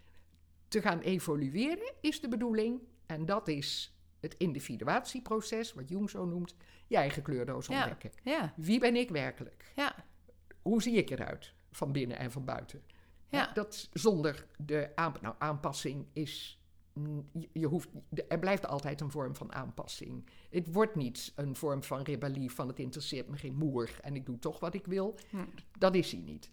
te 0.67 0.82
gaan 0.82 1.00
evolueren 1.00 1.93
is 2.02 2.22
de 2.22 2.28
bedoeling, 2.28 2.80
en 3.06 3.26
dat 3.26 3.48
is 3.48 3.92
het 4.23 4.36
individuatieproces, 4.38 5.73
wat 5.73 5.89
Jung 5.89 6.09
zo 6.09 6.25
noemt, 6.25 6.55
je 6.88 6.95
eigen 6.95 7.21
kleurdoos 7.21 7.69
ontdekken. 7.69 8.12
Ja, 8.23 8.53
Wie 8.55 8.79
ben 8.79 8.95
ik 8.95 9.09
werkelijk? 9.09 9.71
ja, 9.75 9.95
Hoe 10.62 10.81
zie 10.81 10.95
ik 10.95 11.09
eruit? 11.09 11.53
Van 11.71 11.91
binnen 11.91 12.17
en 12.17 12.31
van 12.31 12.45
buiten. 12.45 12.81
Ja. 13.29 13.51
Dat 13.53 13.89
zonder 13.93 14.47
de 14.57 14.91
aan, 14.95 15.13
nou, 15.21 15.36
aanpassing 15.38 16.05
is. 16.13 16.62
Je, 17.51 17.65
hoeft, 17.67 17.89
er 18.27 18.39
blijft 18.39 18.67
altijd 18.67 19.01
een 19.01 19.12
vorm 19.12 19.36
van 19.36 19.53
aanpassing. 19.53 20.29
Het 20.49 20.73
wordt 20.73 20.95
niet 20.95 21.31
een 21.36 21.55
vorm 21.55 21.83
van 21.83 22.01
rebellie 22.01 22.51
van 22.51 22.67
het 22.67 22.79
interesseert 22.79 23.27
me 23.27 23.38
geen 23.38 23.55
moer 23.55 23.99
en 24.01 24.15
ik 24.15 24.25
doe 24.25 24.39
toch 24.39 24.59
wat 24.59 24.73
ik 24.73 24.86
wil. 24.86 25.15
Hm. 25.29 25.38
Dat 25.77 25.95
is 25.95 26.12
hij 26.12 26.21
niet. 26.21 26.49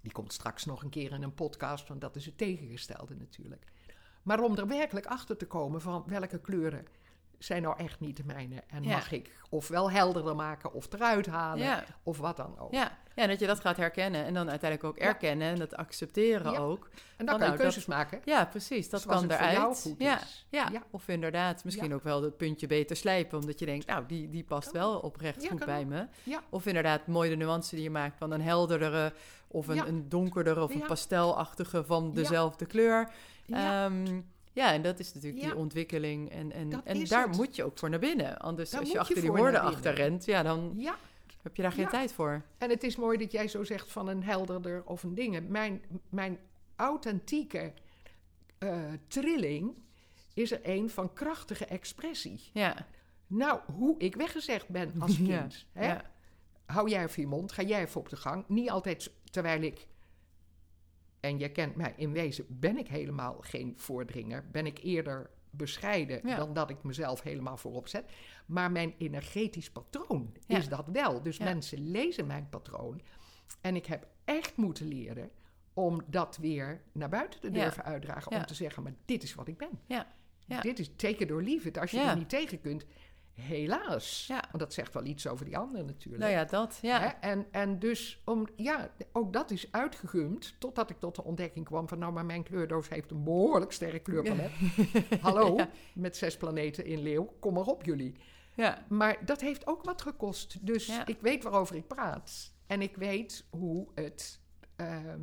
Die 0.00 0.12
komt 0.12 0.32
straks 0.32 0.64
nog 0.64 0.82
een 0.82 0.90
keer 0.90 1.12
in 1.12 1.22
een 1.22 1.34
podcast, 1.34 1.88
want 1.88 2.00
dat 2.00 2.16
is 2.16 2.26
het 2.26 2.38
tegengestelde 2.38 3.14
natuurlijk. 3.14 3.64
Maar 4.28 4.40
om 4.40 4.56
er 4.56 4.66
werkelijk 4.66 5.06
achter 5.06 5.36
te 5.36 5.46
komen 5.46 5.80
van 5.80 6.04
welke 6.06 6.40
kleuren 6.40 6.86
zijn 7.38 7.62
nou 7.62 7.78
echt 7.78 8.00
niet 8.00 8.16
de 8.16 8.22
mijne. 8.26 8.62
En 8.66 8.82
Ja. 8.82 8.90
mag 8.90 9.12
ik 9.12 9.30
ofwel 9.50 9.90
helderder 9.90 10.36
maken 10.36 10.72
of 10.72 10.92
eruit 10.92 11.26
halen 11.26 11.64
Ja. 11.64 11.84
of 12.02 12.18
wat 12.18 12.36
dan 12.36 12.58
ook. 12.58 12.72
Ja. 12.72 12.98
ja, 13.14 13.22
en 13.22 13.28
dat 13.28 13.40
je 13.40 13.46
dat 13.46 13.60
gaat 13.60 13.76
herkennen 13.76 14.24
en 14.24 14.34
dan 14.34 14.50
uiteindelijk 14.50 14.90
ook 14.90 14.96
erkennen 15.04 15.48
en 15.48 15.58
dat 15.58 15.76
accepteren 15.76 16.56
ook. 16.58 16.88
En 17.16 17.26
dan 17.26 17.26
Van, 17.26 17.26
kan 17.26 17.38
nou, 17.38 17.52
je 17.52 17.58
keuzes 17.58 17.86
maken. 17.86 18.20
Ja, 18.24 18.44
precies. 18.44 18.90
Dat 18.90 19.00
zoals 19.00 19.20
kan 19.20 19.30
eruit. 19.30 19.94
ja. 19.98 20.20
is. 20.20 20.46
Ja. 20.50 20.68
Of 20.90 21.08
inderdaad, 21.08 21.64
misschien 21.64 21.94
ook 21.94 22.02
wel 22.02 22.22
het 22.22 22.36
puntje 22.36 22.66
beter 22.66 22.96
slijpen, 22.96 23.38
omdat 23.38 23.58
je 23.58 23.66
denkt, 23.66 23.86
nou, 23.86 24.06
die, 24.06 24.30
die 24.30 24.44
past 24.44 24.70
Kan 24.70 24.80
wel 24.80 24.98
oprecht 24.98 25.46
goed 25.48 25.64
bij 25.64 25.80
ook. 25.80 25.86
me. 25.86 26.06
Of 26.48 26.66
inderdaad, 26.66 27.06
mooi 27.06 27.30
de 27.30 27.36
nuance 27.36 27.74
die 27.74 27.84
je 27.84 27.90
maakt 27.90 28.18
van 28.18 28.30
een 28.32 28.42
helderdere 28.42 29.12
of 29.48 29.68
een, 29.68 29.88
een 29.88 30.08
donkerdere 30.08 30.62
of 30.62 30.74
een 30.74 30.86
pastelachtige 30.86 31.84
van 31.84 32.12
dezelfde 32.12 32.66
kleur. 32.66 33.10
Ja. 33.46 33.90
Ja, 34.52 34.72
en 34.72 34.82
dat 34.82 34.98
is 34.98 35.14
natuurlijk 35.14 35.42
Ja. 35.42 35.48
die 35.48 35.58
ontwikkeling. 35.58 36.30
En, 36.30 36.52
en, 36.52 36.84
en 36.84 37.04
daar 37.04 37.28
het. 37.28 37.36
moet 37.36 37.56
je 37.56 37.64
ook 37.64 37.78
voor 37.78 37.90
naar 37.90 37.98
binnen. 37.98 38.38
Anders, 38.38 38.70
Daar 38.70 38.80
als 38.80 38.90
je 38.90 38.98
achter 38.98 39.20
die 39.20 39.30
woorden 39.32 39.60
achter 39.60 39.94
rent, 39.94 40.24
ja, 40.24 40.42
dan 40.42 40.72
ja, 40.76 40.96
heb 41.42 41.56
je 41.56 41.62
daar 41.62 41.72
geen 41.72 41.84
Ja. 41.84 41.90
tijd 41.90 42.12
voor. 42.12 42.42
en 42.58 42.70
het 42.70 42.82
is 42.82 42.96
mooi 42.96 43.18
dat 43.18 43.32
jij 43.32 43.48
zo 43.48 43.64
zegt 43.64 43.92
van 43.92 44.08
een 44.08 44.22
helderder 44.22 44.82
of 44.84 45.02
een 45.02 45.14
ding. 45.14 45.48
Mijn, 45.48 45.82
mijn 46.08 46.38
authentieke 46.76 47.72
eh, 48.58 48.78
trilling 49.08 49.74
is 50.34 50.50
er 50.52 50.60
een 50.62 50.90
van 50.90 51.12
krachtige 51.12 51.64
expressie. 51.64 52.40
Ja, 52.52 52.86
Nou, 53.26 53.60
hoe 53.76 53.94
ik 53.98 54.16
weggezegd 54.16 54.68
ben 54.68 54.92
als 54.98 55.16
kind. 55.26 55.66
Hè? 55.72 55.86
ja. 55.86 56.02
Hou 56.66 56.88
jij 56.90 57.02
even 57.02 57.22
je 57.22 57.28
mond, 57.28 57.52
ga 57.52 57.62
jij 57.62 57.80
even 57.82 58.00
op 58.00 58.08
de 58.08 58.16
gang. 58.16 58.44
Niet 58.48 58.70
altijd 58.70 59.10
terwijl 59.30 59.62
ik, 59.62 59.86
en 61.20 61.38
je 61.38 61.48
kent 61.52 61.76
mij, 61.76 61.94
in 61.96 62.12
wezen 62.12 62.44
ben 62.48 62.78
ik 62.78 62.88
helemaal 62.88 63.36
geen 63.40 63.72
voordringer. 63.76 64.44
Ben 64.50 64.66
ik 64.66 64.78
eerder 64.82 65.30
bescheiden 65.50 66.20
Ja. 66.28 66.36
dan 66.36 66.52
dat 66.52 66.70
ik 66.70 66.82
mezelf 66.82 67.22
helemaal 67.22 67.56
voorop 67.56 67.88
zet. 67.88 68.10
Maar 68.46 68.70
mijn 68.72 68.94
energetisch 68.98 69.70
patroon 69.70 70.32
Ja. 70.46 70.56
is 70.58 70.68
dat 70.68 70.88
wel. 70.92 71.22
Dus 71.22 71.36
Ja. 71.36 71.44
mensen 71.44 71.90
lezen 71.90 72.26
mijn 72.26 72.48
patroon. 72.48 73.00
En 73.60 73.76
ik 73.76 73.86
heb 73.86 74.06
echt 74.24 74.56
moeten 74.56 74.86
leren 74.88 75.30
om 75.72 76.00
dat 76.06 76.36
weer 76.36 76.82
naar 76.92 77.08
buiten 77.08 77.40
te 77.40 77.50
durven 77.50 77.84
uitdragen. 77.84 78.32
Om 78.32 78.46
te 78.46 78.54
zeggen, 78.54 78.82
maar 78.82 78.94
dit 79.04 79.22
is 79.22 79.34
wat 79.34 79.48
ik 79.48 79.56
ben. 79.56 79.80
Ja. 79.86 80.06
Ja. 80.46 80.60
Dit 80.60 80.78
is 80.78 80.90
take 80.96 81.16
it 81.16 81.30
or 81.30 81.42
leave 81.42 81.68
it. 81.68 81.78
Als 81.78 81.90
je 81.90 82.00
er 82.00 82.16
niet 82.16 82.28
tegen 82.28 82.60
kunt, 82.60 82.84
helaas. 83.40 84.24
Ja. 84.26 84.40
Want 84.46 84.58
dat 84.58 84.72
zegt 84.72 84.94
wel 84.94 85.04
iets 85.04 85.26
over 85.26 85.44
die 85.44 85.56
ander 85.58 85.84
natuurlijk. 85.84 86.22
nou 86.22 86.32
ja, 86.34 86.44
dat. 86.44 86.78
Ja. 86.82 87.00
Hè? 87.00 87.06
En, 87.06 87.46
en 87.50 87.78
dus, 87.78 88.22
om, 88.24 88.48
ja, 88.56 88.90
ook 89.12 89.32
dat 89.32 89.50
is 89.50 89.72
uitgegumd. 89.72 90.54
Totdat 90.58 90.90
ik 90.90 90.98
tot 90.98 91.14
de 91.14 91.24
ontdekking 91.24 91.64
kwam 91.64 91.88
van... 91.88 91.98
nou, 91.98 92.12
maar 92.12 92.24
mijn 92.26 92.42
kleurdoos 92.42 92.88
heeft 92.88 93.10
een 93.10 93.24
behoorlijk 93.24 93.72
sterk 93.72 94.02
kleurpalet. 94.02 94.50
Hallo, 95.20 95.56
Ja. 95.56 95.68
met 95.94 96.16
zes 96.16 96.36
planeten 96.36 96.84
in 96.84 97.02
leeuw. 97.02 97.36
Kom 97.40 97.54
maar 97.54 97.66
op 97.66 97.84
jullie. 97.84 98.14
ja. 98.54 98.84
Maar 98.88 99.24
dat 99.24 99.40
heeft 99.40 99.66
ook 99.66 99.84
wat 99.84 100.02
gekost. 100.02 100.66
Dus 100.66 101.02
ik 101.04 101.20
weet 101.20 101.42
waarover 101.42 101.76
ik 101.76 101.86
praat. 101.86 102.52
En 102.66 102.82
ik 102.82 102.96
weet 102.96 103.46
hoe 103.50 103.88
het... 103.94 104.40
ehm, 104.76 105.22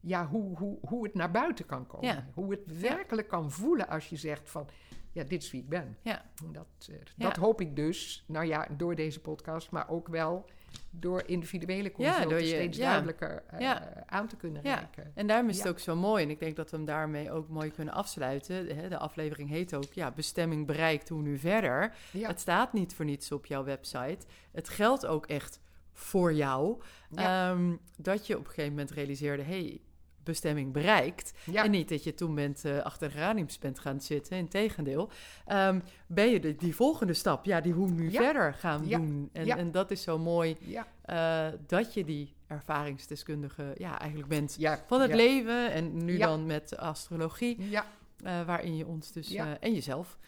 ja, 0.00 0.26
hoe, 0.26 0.56
hoe, 0.58 0.78
hoe 0.82 1.04
het 1.04 1.14
naar 1.14 1.30
buiten 1.30 1.66
kan 1.66 1.86
komen. 1.86 2.06
Ja. 2.08 2.26
Hoe 2.34 2.50
het 2.50 2.80
werkelijk 2.80 3.28
kan 3.28 3.50
voelen 3.50 3.88
als 3.88 4.08
je 4.08 4.16
zegt 4.16 4.50
van... 4.50 4.68
ja, 5.12 5.24
dit 5.24 5.42
is 5.42 5.50
wie 5.50 5.60
ik 5.62 5.68
ben. 5.68 5.96
Ja. 6.02 6.24
Dat, 6.52 6.66
eh, 6.88 6.94
Ja. 7.16 7.26
dat 7.28 7.36
hoop 7.36 7.60
ik 7.60 7.76
dus, 7.76 8.24
nou 8.26 8.46
ja, 8.46 8.66
door 8.76 8.94
deze 8.94 9.20
podcast... 9.20 9.70
maar 9.70 9.88
ook 9.88 10.08
wel 10.08 10.44
door 10.90 11.22
individuele 11.26 11.82
Ja, 11.82 11.90
consulten 11.94 12.28
door 12.28 12.40
je- 12.40 12.46
steeds 12.46 12.78
ja. 12.78 12.84
duidelijker 12.88 13.42
eh, 13.46 13.60
Ja. 13.60 14.04
aan 14.06 14.26
te 14.28 14.36
kunnen 14.36 14.62
Ja. 14.64 14.74
reiken. 14.74 15.12
En 15.14 15.26
daarom 15.26 15.48
is 15.48 15.56
Ja. 15.56 15.62
het 15.62 15.70
ook 15.72 15.78
zo 15.78 15.96
mooi. 15.96 16.24
En 16.24 16.30
ik 16.30 16.38
denk 16.40 16.56
dat 16.56 16.70
we 16.70 16.76
hem 16.76 16.86
daarmee 16.86 17.30
ook 17.32 17.48
mooi 17.48 17.70
kunnen 17.70 17.94
afsluiten. 17.94 18.88
De 18.90 18.98
aflevering 18.98 19.48
heet 19.48 19.74
ook 19.74 19.92
ja, 19.92 20.10
Bestemming 20.10 20.66
bereikt, 20.66 21.08
hoe 21.08 21.22
nu 21.22 21.38
verder. 21.38 21.94
Ja. 22.12 22.28
Het 22.28 22.40
staat 22.40 22.72
niet 22.72 22.94
voor 22.94 23.04
niets 23.04 23.32
op 23.32 23.46
jouw 23.46 23.64
website. 23.64 24.26
Het 24.52 24.68
geldt 24.68 25.06
ook 25.06 25.26
echt 25.26 25.60
voor 25.92 26.32
jou. 26.32 26.82
Ja. 27.10 27.50
Ehm, 27.50 27.76
dat 27.96 28.26
je 28.26 28.34
op 28.38 28.40
een 28.44 28.46
gegeven 28.50 28.70
moment 28.70 28.90
realiseerde... 28.90 29.42
hey, 29.42 29.80
bestemming 30.24 30.72
bereikt. 30.72 31.32
Ja. 31.44 31.64
En 31.64 31.70
niet 31.70 31.88
dat 31.88 32.04
je 32.04 32.14
toen 32.14 32.34
bent 32.34 32.64
eh, 32.64 32.78
achter 32.78 33.08
de 33.08 33.14
geraniums 33.14 33.58
bent 33.58 33.78
gaan 33.78 34.00
zitten. 34.00 34.36
Integendeel. 34.36 35.10
Ehm 35.46 35.80
ben 36.06 36.28
je 36.28 36.40
de, 36.40 36.56
die 36.56 36.74
volgende 36.74 37.14
stap, 37.14 37.44
ja, 37.44 37.60
die 37.60 37.72
hoe 37.72 37.88
nu 37.90 38.10
Ja. 38.10 38.22
verder 38.22 38.54
gaan 38.54 38.86
Ja. 38.88 38.98
doen. 38.98 39.28
En, 39.32 39.48
en 39.48 39.70
dat 39.70 39.90
is 39.90 40.02
zo 40.02 40.18
mooi 40.18 40.56
eh, 41.02 41.46
dat 41.66 41.94
je 41.94 42.04
die 42.04 42.34
ervaringsdeskundige 42.46 43.74
ja, 43.78 43.98
eigenlijk 43.98 44.28
bent 44.30 44.56
van 44.86 45.00
het 45.00 45.14
leven. 45.14 45.72
En 45.72 46.04
nu 46.04 46.18
dan 46.18 46.46
met 46.46 46.76
astrologie, 46.76 47.70
Ja, 47.70 47.86
eh, 48.24 48.42
waarin 48.46 48.76
je 48.76 48.86
ons 48.86 49.12
dus 49.12 49.34
en 49.34 49.72
jezelf 49.74 50.18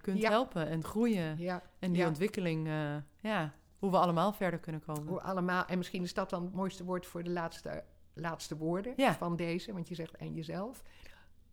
kunt 0.00 0.22
helpen 0.26 0.68
en 0.68 0.84
groeien. 0.84 1.38
ja. 1.38 1.62
En 1.78 1.92
die 1.92 2.06
ontwikkeling, 2.06 2.68
ja, 3.20 3.52
hoe 3.78 3.90
we 3.90 3.96
allemaal 3.98 4.32
verder 4.32 4.58
kunnen 4.58 4.82
komen. 4.86 5.06
Hoe 5.06 5.20
allemaal, 5.20 5.64
en 5.64 5.78
misschien 5.78 6.02
is 6.02 6.14
dat 6.14 6.30
dan 6.30 6.42
het 6.44 6.54
mooiste 6.54 6.84
woord 6.84 7.06
voor 7.06 7.22
de 7.22 7.30
laatste, 7.30 7.84
laatste 8.20 8.56
woorden 8.56 8.92
Ja. 8.96 9.14
van 9.14 9.36
deze, 9.36 9.72
want 9.72 9.88
je 9.88 9.94
zegt 9.94 10.16
en 10.16 10.34
jezelf. 10.34 10.82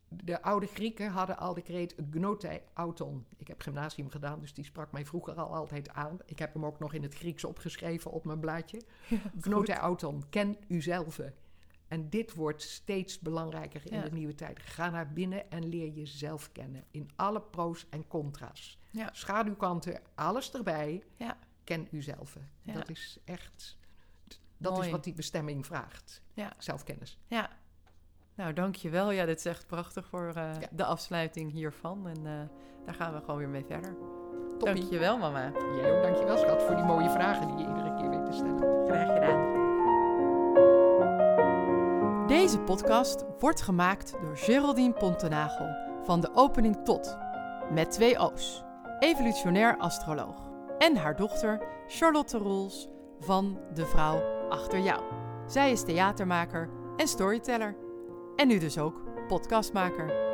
De 0.07 0.41
oude 0.41 0.65
Grieken 0.67 1.09
hadden 1.09 1.37
al 1.37 1.53
de 1.53 1.61
kreet 1.61 1.95
gnote 2.11 2.61
auton. 2.73 3.25
Ik 3.37 3.47
heb 3.47 3.61
gymnasium 3.61 4.09
gedaan, 4.09 4.39
dus 4.39 4.53
die 4.53 4.65
sprak 4.65 4.91
mij 4.91 5.05
vroeger 5.05 5.33
al 5.33 5.55
altijd 5.55 5.89
aan. 5.89 6.17
Ik 6.25 6.39
heb 6.39 6.53
hem 6.53 6.65
ook 6.65 6.79
nog 6.79 6.93
in 6.93 7.03
het 7.03 7.15
Grieks 7.15 7.43
opgeschreven 7.43 8.11
op 8.11 8.25
mijn 8.25 8.39
blaadje. 8.39 8.81
Gnote 9.41 9.73
auton, 9.73 10.23
ken 10.29 10.57
uzelf. 10.67 11.19
En 11.87 12.09
dit 12.09 12.33
wordt 12.33 12.61
steeds 12.61 13.19
belangrijker 13.19 13.81
in 13.91 13.97
Ja. 13.97 14.03
de 14.03 14.11
nieuwe 14.11 14.35
tijd. 14.35 14.59
Ga 14.59 14.89
naar 14.89 15.13
binnen 15.13 15.51
en 15.51 15.65
leer 15.69 15.89
jezelf 15.91 16.51
kennen. 16.51 16.83
In 16.91 17.09
alle 17.15 17.41
pro's 17.41 17.85
en 17.89 18.07
contra's. 18.07 18.79
Ja. 18.91 19.09
Schaduwkanten, 19.13 20.01
alles 20.15 20.51
erbij. 20.53 21.03
Ja. 21.15 21.37
Ken 21.63 21.87
uzelf. 21.91 22.37
Ja. 22.61 22.73
Dat 22.73 22.89
is 22.89 23.19
echt... 23.25 23.77
Dat 24.57 24.73
Mooi. 24.73 24.85
is 24.85 24.91
wat 24.91 25.03
die 25.03 25.13
bestemming 25.13 25.65
vraagt. 25.65 26.21
Ja. 26.33 26.51
Zelfkennis. 26.57 27.19
Ja. 27.27 27.49
Nou, 28.35 28.53
dankjewel. 28.53 29.11
Ja, 29.11 29.25
dit 29.25 29.37
is 29.37 29.45
echt 29.45 29.67
prachtig 29.67 30.07
voor 30.07 30.27
eh, 30.27 30.33
Ja. 30.35 30.67
de 30.71 30.85
afsluiting 30.85 31.51
hiervan. 31.51 32.07
En 32.07 32.17
eh, 32.25 32.31
daar 32.85 32.93
gaan 32.95 33.13
we 33.13 33.19
gewoon 33.19 33.37
weer 33.37 33.49
mee 33.49 33.65
verder. 33.65 33.95
Toppie. 34.59 34.73
Dankjewel, 34.79 35.17
mama. 35.17 35.51
Jij 35.75 35.97
ook 35.97 36.03
dankjewel 36.03 36.37
schat 36.37 36.63
voor 36.63 36.75
die 36.75 36.85
mooie 36.85 37.09
vragen 37.09 37.47
die 37.47 37.57
je 37.57 37.67
iedere 37.67 37.95
keer 37.95 38.09
weet 38.09 38.25
te 38.25 38.31
stellen. 38.31 38.85
Graag 38.87 39.13
gedaan. 39.13 39.63
Deze 42.27 42.59
podcast 42.59 43.25
wordt 43.39 43.61
gemaakt 43.61 44.11
door 44.21 44.37
Geraldine 44.37 44.93
Pontenagel 44.93 45.75
van 46.03 46.21
de 46.21 46.29
opening 46.33 46.77
tot, 46.83 47.17
met 47.71 47.91
twee 47.91 48.19
O's, 48.19 48.63
evolutionair 48.99 49.77
astroloog. 49.77 50.49
En 50.77 50.95
haar 50.95 51.15
dochter 51.15 51.61
Charlotte 51.87 52.37
Roels 52.37 52.87
van 53.19 53.59
De 53.73 53.85
Vrouw 53.85 54.34
Achter 54.49 54.79
Jou. 54.79 55.01
Zij 55.47 55.71
is 55.71 55.83
theatermaker 55.83 56.69
en 56.97 57.07
storyteller. 57.07 57.75
En 58.35 58.47
nu 58.47 58.57
dus 58.57 58.77
ook 58.77 59.01
podcastmaker. 59.27 60.24